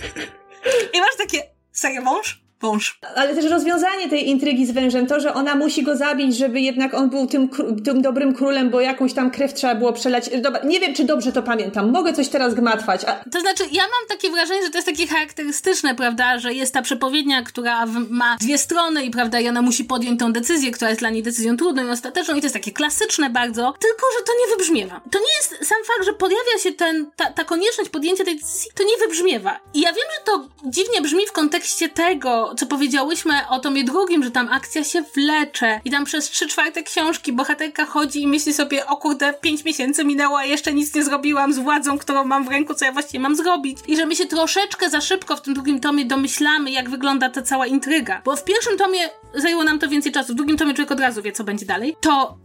[0.95, 1.43] I masz takie,
[1.73, 2.46] serio wąż?
[2.61, 2.99] Wąż.
[3.17, 6.95] Ale też rozwiązanie tej intrygi z wężem, to, że ona musi go zabić, żeby jednak
[6.95, 7.49] on był tym,
[7.85, 10.31] tym dobrym królem, bo jakąś tam krew trzeba było przelać.
[10.43, 11.91] Dobra, nie wiem, czy dobrze to pamiętam.
[11.91, 13.05] Mogę coś teraz gmatwać.
[13.05, 13.25] A...
[13.31, 16.83] To znaczy, ja mam takie wrażenie, że to jest takie charakterystyczne, prawda, że jest ta
[16.83, 21.01] przepowiednia, która ma dwie strony i prawda, i ona musi podjąć tą decyzję, która jest
[21.01, 24.33] dla niej decyzją trudną i ostateczną i to jest takie klasyczne bardzo, tylko, że to
[24.33, 25.01] nie wybrzmiewa.
[25.13, 28.71] To nie jest sam fakt, że pojawia się ten, ta, ta konieczność podjęcia tej decyzji,
[28.75, 29.61] to nie wybrzmiewa.
[29.75, 34.25] I ja wiem, że to dziwnie brzmi w kontekście tego, co powiedziałyśmy o tomie drugim,
[34.25, 38.53] że tam akcja się wlecze i tam przez trzy czwarte książki bohaterka chodzi i myśli
[38.53, 42.45] sobie, o kurde, pięć miesięcy minęło, a jeszcze nic nie zrobiłam z władzą, którą mam
[42.45, 43.79] w ręku, co ja właściwie mam zrobić.
[43.87, 47.43] I że my się troszeczkę za szybko w tym drugim tomie domyślamy, jak wygląda ta
[47.43, 48.23] cała intryga.
[48.25, 49.01] Bo w pierwszym tomie
[49.35, 51.97] zajęło nam to więcej czasu, w drugim tomie człowiek od razu wie, co będzie dalej.
[52.01, 52.39] To,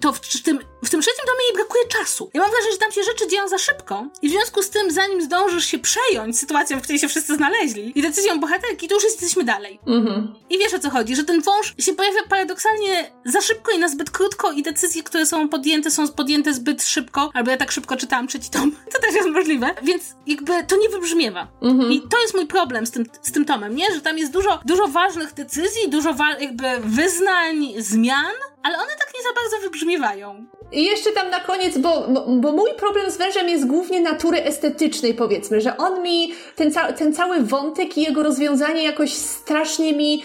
[0.00, 2.30] to w, tym, w tym trzecim tomie jej brakuje czasu.
[2.34, 4.90] Ja mam wrażenie, że tam się rzeczy dzieją za szybko i w związku z tym,
[4.90, 9.04] zanim zdążysz się przejąć sytuacją, w której się wszyscy znaleźli i decyzją bohaterki, to już
[9.04, 9.80] jesteśmy dalej.
[9.86, 10.34] Mhm.
[10.50, 13.88] I wiesz o co chodzi, że ten wąż się pojawia paradoksalnie za szybko i na
[13.88, 17.96] zbyt krótko i decyzje, które są podjęte, są podjęte zbyt szybko, albo ja tak szybko
[17.96, 21.48] czytałam trzeci tom, to też jest możliwe, więc jakby to nie wybrzmiewa.
[21.62, 21.92] Mhm.
[21.92, 23.86] I to jest mój problem z tym, z tym tomem, nie?
[23.94, 29.12] Że tam jest dużo, dużo ważnych decyzji, dużo wa- jakby wyznań, zmian, ale one tak
[29.16, 30.46] nie za bardzo wybrzmiewają.
[30.72, 35.14] I jeszcze tam na koniec, bo, bo, mój problem z wężem jest głównie natury estetycznej,
[35.14, 40.24] powiedzmy, że on mi, ten, ca ten cały wątek i jego rozwiązanie jakoś strasznie mi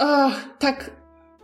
[0.00, 0.90] uh, tak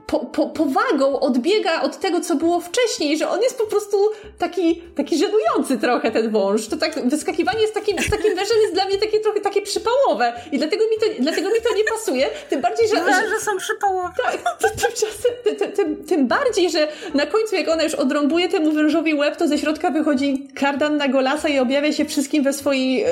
[0.06, 3.96] po, po, powagą odbiega od tego, co było wcześniej, że on jest po prostu
[4.38, 6.66] taki, taki żenujący trochę, ten wąż.
[6.66, 10.32] To tak, wyskakiwanie z takim, z takim wężem jest dla mnie takie trochę takie przypałowe
[10.52, 12.94] i dlatego mi to, dlatego mi to nie pasuje, tym bardziej, że...
[12.94, 14.08] Węże że, są przypałowe.
[14.22, 19.14] Tak, tymczasem, tym, tym, tym bardziej, że na końcu, jak ona już odrąbuje temu wężowi
[19.14, 23.04] łeb, to ze środka wychodzi kardan na golasa i objawia się wszystkim we swojej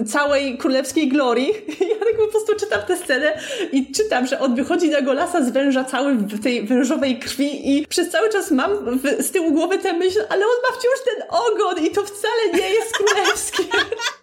[0.00, 1.52] y, całej królewskiej glorii.
[1.92, 3.38] Ja tak po prostu czytam tę scenę
[3.72, 7.86] i czytam, że on wychodzi na golasa z węża cały w tej wężowej krwi i
[7.86, 11.28] przez cały czas mam w, z tyłu głowy tę myśl, ale on ma wciąż ten
[11.28, 13.62] ogon i to wcale nie jest królewskie.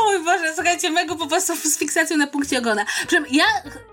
[0.00, 2.84] O mój Boże, słuchajcie, Megu po prostu z fiksacją na punkcie ogona.
[3.06, 3.44] Przynajmniej ja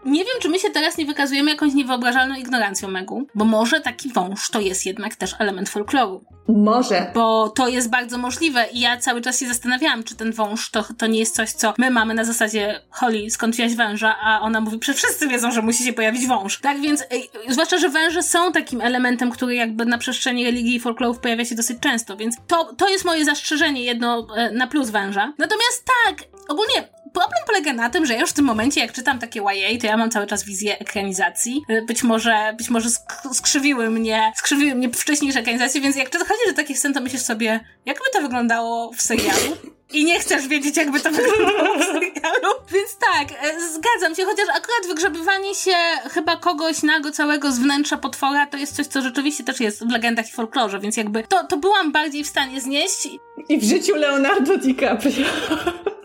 [0.06, 4.14] nie wiem, czy my się teraz nie wykazujemy jakąś niewyobrażalną ignorancją Megu, bo może taki
[4.14, 6.26] wąż to jest jednak też element folkloru.
[6.48, 7.12] Może.
[7.14, 10.86] Bo to jest bardzo możliwe i ja cały czas się zastanawiałam, czy ten wąż to,
[10.98, 14.62] to nie jest coś, co my mamy na zasadzie Holly, skąd wziąć węża, a ona
[14.62, 16.60] mówi, że wszyscy wiedzą, że musi się pojawić wąż.
[16.60, 17.04] Tak więc,
[17.50, 21.56] zwłaszcza, że węże są takim elementem, który jakby na przestrzeni religii i folklorów pojawia się
[21.56, 25.34] dosyć często, więc to, to jest moje zastrzeżenie jedno e, na plus węża.
[25.38, 29.20] Natomiast tak, ogólnie problem polega na tym, że ja już w tym momencie, jak czytam
[29.20, 31.62] takie YA, to ja mam cały czas wizję ekranizacji.
[31.88, 36.54] Być może, być może sk- skrzywiły mnie, skrzywiły mnie wcześniejsze ekranizacje, więc jak dochodzi do
[36.54, 39.58] takich scen, to myślisz sobie, jakby to wyglądało w serialu?
[39.94, 42.50] I nie chcesz wiedzieć, jakby to wyglądało w serialu.
[42.74, 45.76] Więc tak, e, zgadzam się, chociaż akurat wygrzebywanie się
[46.12, 49.92] chyba kogoś nago całego z wnętrza potwora to jest coś, co rzeczywiście też jest w
[49.92, 53.08] legendach i folklorze, więc jakby to, to byłam bardziej w stanie znieść.
[53.50, 55.26] I w życiu Leonardo DiCaprio.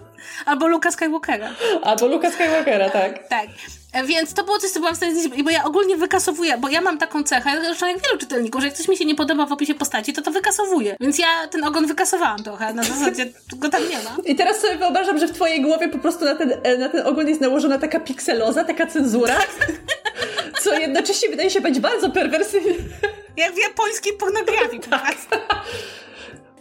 [0.46, 1.50] Albo Luka Skywalkera.
[1.82, 3.12] Albo Luka Skywalkera, tak.
[3.28, 3.48] Tak.
[4.06, 6.80] Więc to było coś, co byłam w stanie znieść, bo ja ogólnie wykasowuję, bo ja
[6.80, 9.52] mam taką cechę, zresztą jak wielu czytelników, że jak coś mi się nie podoba w
[9.52, 10.96] opisie postaci, to to wykasowuję.
[11.00, 13.26] Więc ja ten ogon wykasowałam trochę, na zasadzie
[13.58, 14.16] go tam nie ma.
[14.24, 17.06] I teraz sobie wyobrażam, że w twojej głowie po prostu na ten, e, na ten
[17.06, 19.36] ogon jest nałożona taka pikseloza, taka cenzura,
[20.62, 22.74] co jednocześnie wydaje się być bardzo perwersyjne.
[23.36, 24.80] Jak w japońskiej pornografii.
[24.80, 25.16] Tak.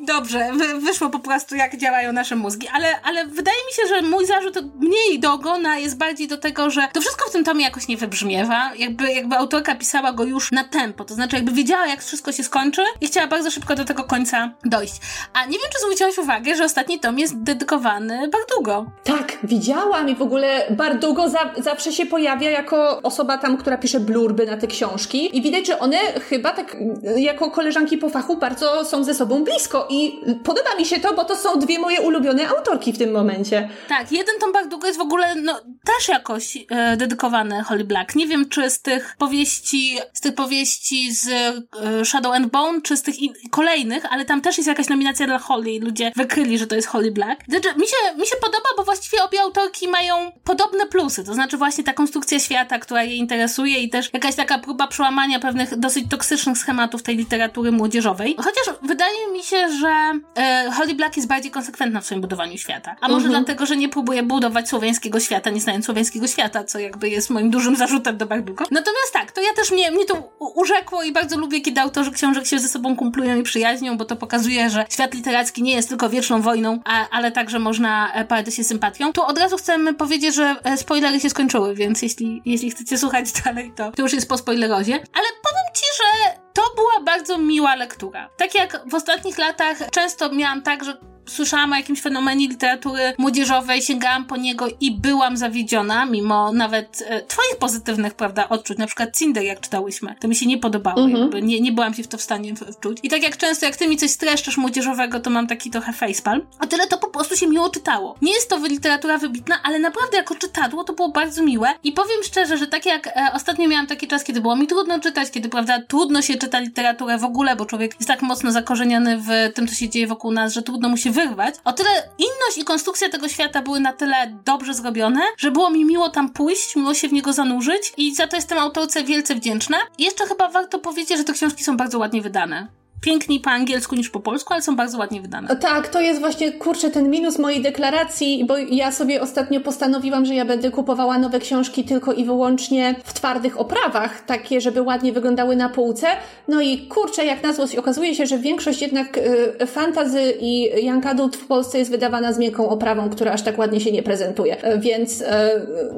[0.06, 4.26] Dobrze, wyszło po prostu jak działają nasze mózgi, ale, ale wydaje mi się, że mój
[4.26, 7.88] zarzut mniej do ogona jest bardziej do tego, że to wszystko w tym tomie jakoś
[7.88, 12.02] nie wybrzmiewa, jakby, jakby autorka pisała go już na tempo, to znaczy jakby wiedziała jak
[12.02, 14.94] wszystko się skończy i chciała bardzo szybko do tego końca dojść.
[15.34, 18.86] A nie wiem, czy zwróciłaś uwagę, że ostatni tom jest dedykowany Bardugo.
[19.04, 24.00] Tak, widziałam i w ogóle Bardugo za, zawsze się pojawia jako osoba tam, która pisze
[24.00, 26.78] blurby na te książki i widać, że one chyba tak
[27.16, 31.26] jako koleżanki po fachu bardzo są ze sobą blisko i podoba mi się to, bo
[31.26, 33.70] to są dwie moje ulubione autorki w tym momencie.
[33.90, 38.16] Tak, jeden tom Bardugo jest w ogóle no, też jakoś e, dedykowany Holly Black.
[38.16, 42.98] Nie wiem, czy z tych powieści, z tych powieści z e, Shadow and Bone, czy
[42.98, 45.80] z tych in- kolejnych, ale tam też jest jakaś nominacja dla Holly.
[45.82, 47.42] Ludzie wykryli, że to jest Holly Black.
[47.50, 51.24] Znaczy, mi się, mi się podoba, bo właściwie obie autorki mają podobne plusy.
[51.24, 55.40] To znaczy właśnie ta konstrukcja świata, która je interesuje i też jakaś taka próba przełamania
[55.40, 58.36] pewnych dosyć toksycznych schematów tej literatury młodzieżowej.
[58.38, 62.96] Chociaż wydaje mi się, że e, Holly Black jest bardziej konsekwentna w swoim budowaniu świata.
[63.02, 63.44] A może Mhm.
[63.44, 67.50] dlatego, że nie próbuje budować słowiańskiego świata, nie znając słowiańskiego świata, co jakby jest moim
[67.52, 68.66] dużym zarzutem do Bardugo.
[68.72, 72.46] Natomiast tak, to ja też mnie, mnie to urzekło i bardzo lubię, kiedy autorzy książek
[72.48, 76.10] się ze sobą kumplują i przyjaźnią, bo to pokazuje, że świat literacki nie jest tylko
[76.10, 79.14] wieczną wojną, a, ale także można e, parać się sympatią.
[79.14, 83.26] Tu od razu chcemy powiedzieć, że e, spoilery się skończyły, więc jeśli, jeśli chcecie słuchać
[83.46, 84.94] dalej, to, to już jest po spoilerozie.
[84.94, 88.30] Ale powiem ci, że to była bardzo miła lektura.
[88.38, 93.82] Tak jak w ostatnich latach często miałam tak, że słyszałam o jakimś fenomenie literatury młodzieżowej,
[93.82, 98.78] sięgałam po niego i byłam zawiedziona, mimo nawet e, twoich pozytywnych, prawda, odczuć.
[98.78, 100.16] Na przykład Cinder, jak czytałyśmy.
[100.20, 101.22] To mi się nie podobało, Mhm.
[101.22, 102.98] jakby nie, nie byłam się w to w stanie wczuć.
[103.04, 106.42] I tak jak często, jak ty mi coś streszczysz młodzieżowego, to mam taki trochę facepalm.
[106.60, 108.16] A tyle to po prostu się miło czytało.
[108.22, 111.70] Nie jest to literatura wybitna, ale naprawdę jako czytadło to było bardzo miłe.
[111.84, 115.00] I powiem szczerze, że tak jak e, ostatnio miałam taki czas, kiedy było mi trudno
[115.00, 119.18] czytać, kiedy, prawda, trudno się czyta literaturę w ogóle, bo człowiek jest tak mocno zakorzeniony
[119.18, 121.56] w tym, co się dzieje wokół nas, że trudno mu się wyrwać.
[121.64, 125.86] O tyle inność i konstrukcja tego świata były na tyle dobrze zrobione, że było mi
[125.86, 129.78] miło tam pójść, miło się w niego zanurzyć i za to jestem autorce wielce wdzięczna.
[129.98, 132.68] I jeszcze chyba warto powiedzieć, że te książki są bardzo ładnie wydane.
[133.04, 135.56] Piękniej po angielsku niż po polsku, ale są bardzo ładnie wydane.
[135.56, 140.36] Tak, to jest właśnie, kurczę, ten minus mojej deklaracji, bo ja sobie ostatnio postanowiłam, że
[140.36, 145.56] ja będę kupowała nowe książki tylko i wyłącznie w twardych oprawach, takie, żeby ładnie wyglądały
[145.56, 146.08] na półce.
[146.48, 149.18] No i kurczę, jak na złość okazuje się, że większość jednak
[149.62, 153.58] y, fantazy i young adult w Polsce jest wydawana z miękką oprawą, która aż tak
[153.58, 154.74] ładnie się nie prezentuje.
[154.74, 155.26] Y, Więc y,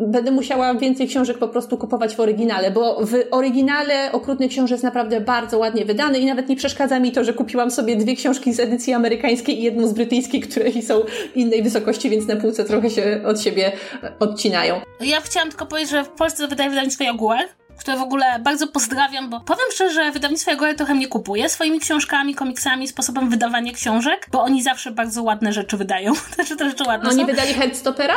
[0.08, 4.84] będę musiała więcej książek po prostu kupować w oryginale, bo w oryginale Okrutny Książę jest
[4.84, 8.54] naprawdę bardzo ładnie wydany i nawet nie przeszkadza mi to, że kupiłam sobie dwie książki
[8.54, 11.02] z edycji amerykańskiej i jedną z brytyjskiej, które są
[11.36, 13.72] innej wysokości, więc na półce trochę się od siebie
[14.20, 14.82] odcinają.
[15.00, 17.46] Ja chciałam tylko powiedzieć, że w Polsce wydaje wydawnictwo Jaguar,
[17.80, 21.80] które w ogóle bardzo pozdrawiam, bo powiem szczerze, że wydawnictwo Jaguar trochę mnie kupuje swoimi
[21.80, 26.14] książkami, komiksami, sposobem wydawania książek, bo oni zawsze bardzo ładne rzeczy wydają.
[26.36, 27.26] Znaczy te rzeczy ładne Oni są.
[27.26, 28.16] wydali Headstopera?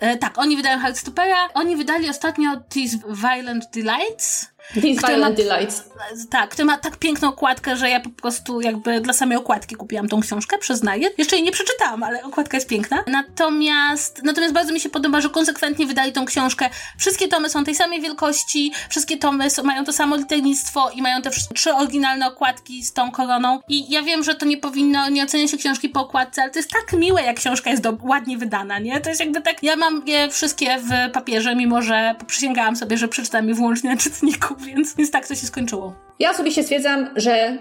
[0.00, 1.48] E, tak, oni wydają Heartstopera.
[1.54, 4.53] Oni wydali ostatnio These Violent Delights.
[4.74, 5.84] These Violent ma- Delights.
[6.30, 10.08] Tak, który ma tak piękną okładkę, że ja po prostu jakby dla samej okładki kupiłam
[10.08, 11.08] tą książkę, przyznaję.
[11.18, 13.04] Jeszcze jej nie przeczytałam, ale okładka jest piękna.
[13.06, 16.70] Natomiast, natomiast bardzo mi się podoba, że konsekwentnie wydali tą książkę.
[16.98, 21.22] Wszystkie tomy są tej samej wielkości, wszystkie tomy są, mają to samo liternictwo i mają
[21.22, 23.60] te trzy oryginalne okładki z tą koroną.
[23.68, 26.58] I ja wiem, że to nie powinno, nie ocenia się książki po okładce, ale to
[26.58, 29.00] jest tak miłe, jak książka jest do, ładnie wydana, nie?
[29.00, 33.08] To jest jakby tak, ja mam je wszystkie w papierze, mimo że przysięgałam sobie, że
[33.08, 35.94] przeczytam je wyłącznie na czytniku, więc, więc tak to się skończyło.
[36.18, 37.58] Ja sobie się stwierdzam, że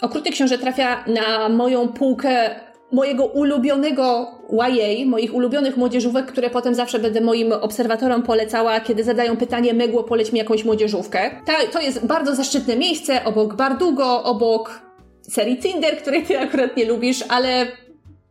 [0.00, 2.60] Okrutny Książę trafia na moją półkę
[2.92, 9.36] mojego ulubionego YA, moich ulubionych młodzieżówek, które potem zawsze będę moim obserwatorom polecała, kiedy zadają
[9.36, 11.30] pytanie Megło, poleć mi jakąś młodzieżówkę.
[11.46, 14.80] Ta, to jest bardzo zaszczytne miejsce, obok Bardugo, obok
[15.22, 17.66] serii Tinder, której ty akurat nie lubisz, ale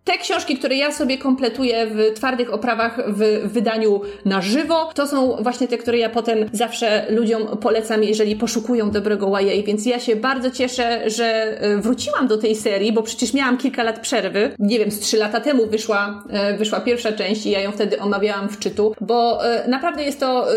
[0.06, 5.38] te książki, które ja sobie kompletuję w twardych oprawach w wydaniu na żywo, to są
[5.40, 10.16] właśnie te, które ja potem zawsze ludziom polecam, jeżeli poszukują dobrego YA, więc ja się
[10.16, 11.26] bardzo cieszę, że
[11.62, 14.52] e, wróciłam do tej serii, bo przecież miałam kilka lat przerwy.
[14.60, 18.00] Nie wiem, z trzy lata temu wyszła, e, wyszła pierwsza część i ja ją wtedy
[18.00, 20.48] omawiałam w czytu, bo e, naprawdę jest to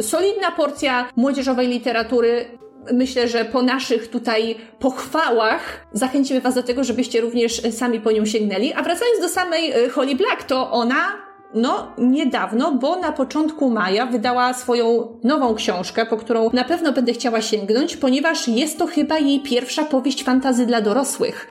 [0.00, 2.44] solidna porcja młodzieżowej literatury,
[2.92, 8.12] Myślę, że po naszych tutaj pochwałach zachęcimy Was do tego, żebyście również e, sami po
[8.12, 8.72] nią sięgnęli.
[8.72, 11.12] A wracając do samej e, Holly Black, to ona,
[11.54, 17.12] no, niedawno, bo na początku maja wydała swoją nową książkę, po którą na pewno będę
[17.12, 21.50] chciała sięgnąć, ponieważ jest to chyba jej pierwsza powieść fantazy dla dorosłych.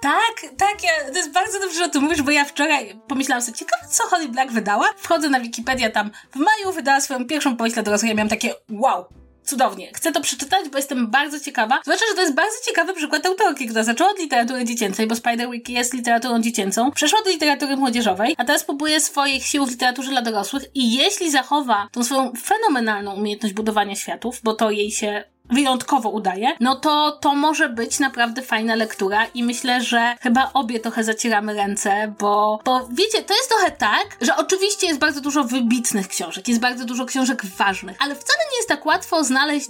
[0.00, 3.42] Tak, tak, ja, to jest bardzo dobrze, że o tym mówisz, bo ja wczoraj pomyślałam
[3.42, 4.86] sobie, ciekawe co Holly Black wydała.
[4.96, 8.54] Wchodzę na Wikipedię, tam w maju wydała swoją pierwszą powieść dla dorosłych, ja miałam takie
[8.70, 9.04] wow,
[9.46, 9.90] cudownie.
[9.94, 11.80] Chcę to przeczytać, bo jestem bardzo ciekawa.
[11.82, 15.72] Zwłaszcza, że to jest bardzo ciekawy przykład autorki, która zaczęła od literatury dziecięcej, bo Spiderwiki
[15.72, 20.22] jest literaturą dziecięcą, przeszła do literatury młodzieżowej, a teraz próbuje swoich sił w literaturze dla
[20.22, 26.08] dorosłych i jeśli zachowa tą swoją fenomenalną umiejętność budowania światów, bo to jej się wyjątkowo
[26.08, 31.04] udaje, no to to może być naprawdę fajna lektura i myślę, że chyba obie trochę
[31.04, 36.08] zacieramy ręce, bo, bo wiecie, to jest trochę tak, że oczywiście jest bardzo dużo wybitnych
[36.08, 39.68] książek, jest bardzo dużo książek ważnych, ale wcale nie jest tak łatwo znaleźć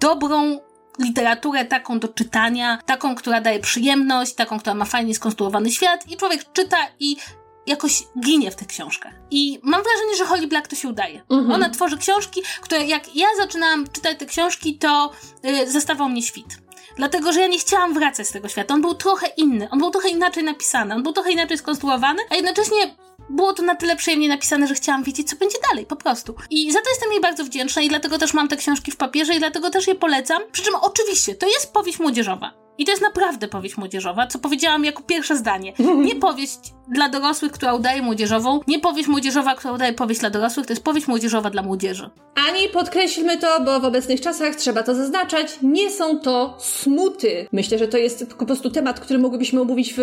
[0.00, 0.58] dobrą
[0.98, 6.16] literaturę taką do czytania, taką, która daje przyjemność, taką, która ma fajnie skonstruowany świat i
[6.16, 7.16] człowiek czyta i
[7.66, 9.12] jakoś ginie w tych książkach.
[9.30, 11.22] I mam wrażenie, że Holly Black to się udaje.
[11.30, 11.52] Mhm.
[11.52, 15.10] Ona tworzy książki, które jak ja zaczynałam czytać te książki, to
[15.42, 16.64] yy, zastawał mnie świt.
[16.96, 18.74] Dlatego, że ja nie chciałam wracać z tego świata.
[18.74, 22.34] On był trochę inny, on był trochę inaczej napisany, on był trochę inaczej skonstruowany, a
[22.34, 22.96] jednocześnie
[23.30, 26.34] było to na tyle przyjemnie napisane, że chciałam wiedzieć, co będzie dalej, po prostu.
[26.50, 29.34] I za to jestem jej bardzo wdzięczna i dlatego też mam te książki w papierze
[29.34, 30.42] i dlatego też je polecam.
[30.52, 32.63] Przy czym oczywiście, to jest powieść młodzieżowa.
[32.78, 35.72] I to jest naprawdę powieść młodzieżowa, co powiedziałam jako pierwsze zdanie.
[35.96, 36.58] Nie powieść
[36.88, 40.84] dla dorosłych, która udaje młodzieżową, nie powieść młodzieżowa, która udaje powieść dla dorosłych, to jest
[40.84, 42.10] powieść młodzieżowa dla młodzieży.
[42.48, 47.46] Ani podkreślmy to, bo w obecnych czasach trzeba to zaznaczać, nie są to smuty.
[47.52, 50.00] Myślę, że to jest po prostu temat, który moglibyśmy omówić w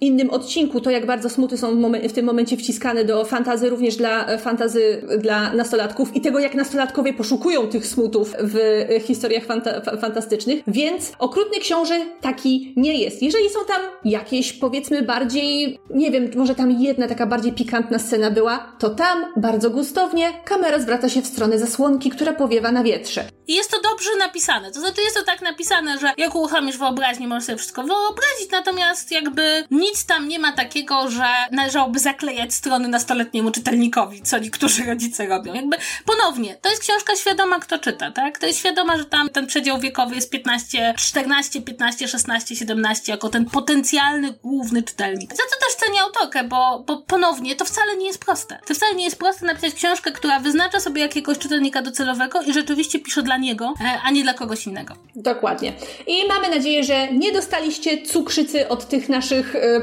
[0.00, 3.96] innym odcinku, to jak bardzo smuty są w, w tym momencie wciskane do fantazy, również
[3.96, 10.62] dla fantazy dla nastolatków i tego, jak nastolatkowie poszukują tych smutów w historiach fanta fantastycznych.
[10.66, 11.83] Więc okrutny książę
[12.20, 13.22] taki nie jest.
[13.22, 18.30] Jeżeli są tam jakieś, powiedzmy, bardziej nie wiem, może tam jedna taka bardziej pikantna scena
[18.30, 23.24] była, to tam bardzo gustownie kamera zwraca się w stronę zasłonki, która powiewa na wietrze.
[23.48, 24.72] I jest to dobrze napisane.
[24.72, 29.10] To znaczy jest to tak napisane, że jak uruchomisz wyobraźnię, możesz sobie wszystko wyobrazić, natomiast
[29.10, 35.26] jakby nic tam nie ma takiego, że należałoby zaklejać strony nastoletniemu czytelnikowi, co niektórzy rodzice
[35.26, 35.54] robią.
[35.54, 38.38] Jakby ponownie, to jest książka świadoma, kto czyta, tak?
[38.38, 43.28] To jest świadoma, że tam ten przedział wiekowy jest 15, 14, 15, 16, 17, jako
[43.28, 45.30] ten potencjalny główny czytelnik.
[45.30, 48.58] Za co też cenię autorkę, bo, bo ponownie, to wcale nie jest proste.
[48.66, 52.98] To wcale nie jest proste napisać książkę, która wyznacza sobie jakiegoś czytelnika docelowego i rzeczywiście
[52.98, 54.94] pisze dla niego, e, a nie dla kogoś innego.
[55.16, 55.72] Dokładnie.
[56.06, 59.80] I mamy nadzieję, że nie dostaliście cukrzycy od tych naszych y,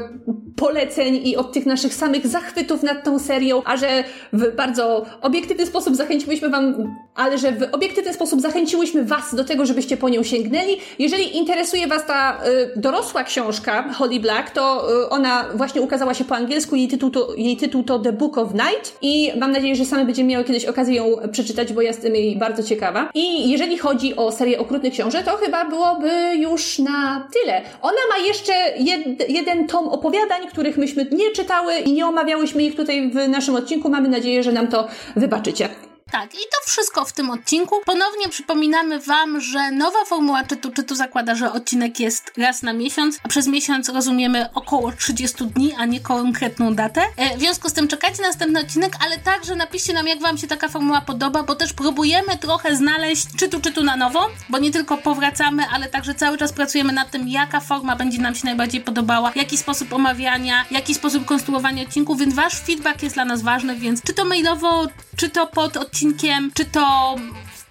[0.56, 5.66] poleceń i od tych naszych samych zachwytów nad tą serią, a że w bardzo obiektywny
[5.66, 10.22] sposób zachęciłyśmy Wam, ale że w obiektywny sposób zachęciłyśmy Was do tego, żebyście po nią
[10.22, 10.76] sięgnęli.
[10.98, 12.38] Jeżeli interesuje Was ta
[12.76, 17.34] y, dorosła książka Holly Black, to ona właśnie ukazała się po angielsku, jej tytuł, to,
[17.34, 20.64] jej tytuł to The Book of Night i mam nadzieję, że same będziemy miały kiedyś
[20.64, 23.10] okazję ją przeczytać, bo jestem jej bardzo ciekawa.
[23.14, 27.62] I jeżeli chodzi o serię Okrutnych Książę, to chyba byłoby już na tyle.
[27.82, 32.76] Ona ma jeszcze jed, jeden tom opowiadań, których myśmy nie czytały i nie omawiałyśmy ich
[32.76, 33.88] tutaj w naszym odcinku.
[33.88, 35.68] Mamy nadzieję, że nam to wybaczycie.
[36.12, 37.76] Tak, i to wszystko w tym odcinku.
[37.84, 43.18] Ponownie przypominamy Wam, że nowa formuła czytu czytu zakłada, że odcinek jest raz na miesiąc,
[43.22, 47.02] a przez miesiąc rozumiemy około 30 dni, a nie konkretną datę.
[47.16, 50.38] E, w związku z tym czekajcie na następny odcinek, ale także napiszcie nam, jak Wam
[50.38, 54.70] się taka formuła podoba, bo też próbujemy trochę znaleźć czytu czytu na nowo, bo nie
[54.70, 58.80] tylko powracamy, ale także cały czas pracujemy nad tym, jaka forma będzie nam się najbardziej
[58.80, 63.76] podobała, jaki sposób omawiania, jaki sposób konstruowania odcinków, więc Wasz feedback jest dla nas ważny,
[63.76, 64.86] więc czy to mailowo,
[65.16, 67.16] czy to pod odcinkiem, odcinkiem, czy to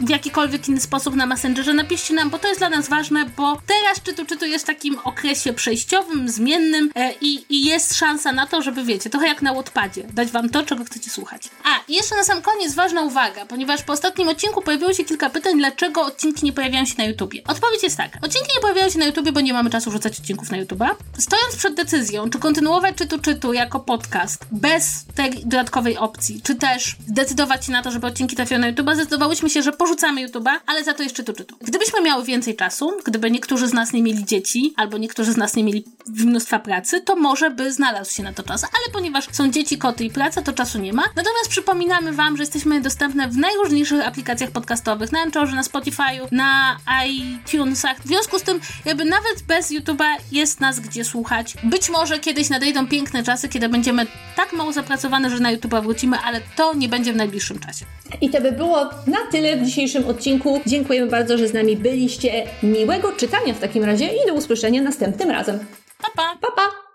[0.01, 3.61] w jakikolwiek inny sposób na Messengerze, napiszcie nam, bo to jest dla nas ważne, bo
[3.67, 8.47] teraz czytu czytu jest w takim okresie przejściowym, zmiennym e, i, i jest szansa na
[8.47, 11.49] to, żeby wiecie, trochę jak na Wattpadzie, dać wam to, czego chcecie słuchać.
[11.63, 15.29] A, i jeszcze na sam koniec ważna uwaga, ponieważ po ostatnim odcinku pojawiło się kilka
[15.29, 17.43] pytań, dlaczego odcinki nie pojawiają się na YouTubie.
[17.47, 20.51] Odpowiedź jest tak, odcinki nie pojawiają się na YouTubie, bo nie mamy czasu wrzucać odcinków
[20.51, 20.95] na YouTuba.
[21.17, 26.95] Stojąc przed decyzją, czy kontynuować czytu czytu jako podcast bez tej dodatkowej opcji, czy też
[27.07, 30.83] zdecydować się na to, żeby odcinki trafiły na YouTuba, zdecydowałyśmy się, że porzucamy YouTube'a, ale
[30.83, 31.55] za to jeszcze tu czytu.
[31.61, 35.55] Gdybyśmy miały więcej czasu, gdyby niektórzy z nas nie mieli dzieci, albo niektórzy z nas
[35.55, 39.51] nie mieli mnóstwa pracy, to może by znalazł się na to czas, ale ponieważ są
[39.51, 41.03] dzieci, koty i praca, to czasu nie ma.
[41.03, 46.77] Natomiast przypominamy Wam, że jesteśmy dostępne w najróżniejszych aplikacjach podcastowych, na Anchorze, na Spotify'u, na
[47.05, 48.01] iTunesach.
[48.03, 51.53] W związku z tym, jakby nawet bez YouTube'a jest nas gdzie słuchać.
[51.63, 56.17] Być może kiedyś nadejdą piękne czasy, kiedy będziemy tak mało zapracowane, że na YouTube'a wrócimy,
[56.19, 57.85] ale to nie będzie w najbliższym czasie.
[58.21, 60.61] I to by było na tyle w dzisiejszym odcinku.
[60.65, 62.47] Dziękujemy bardzo, że z nami byliście.
[62.63, 65.59] Miłego czytania w takim razie i do usłyszenia następnym razem.
[66.01, 66.37] Pa, pa!
[66.41, 66.90] pa, pa.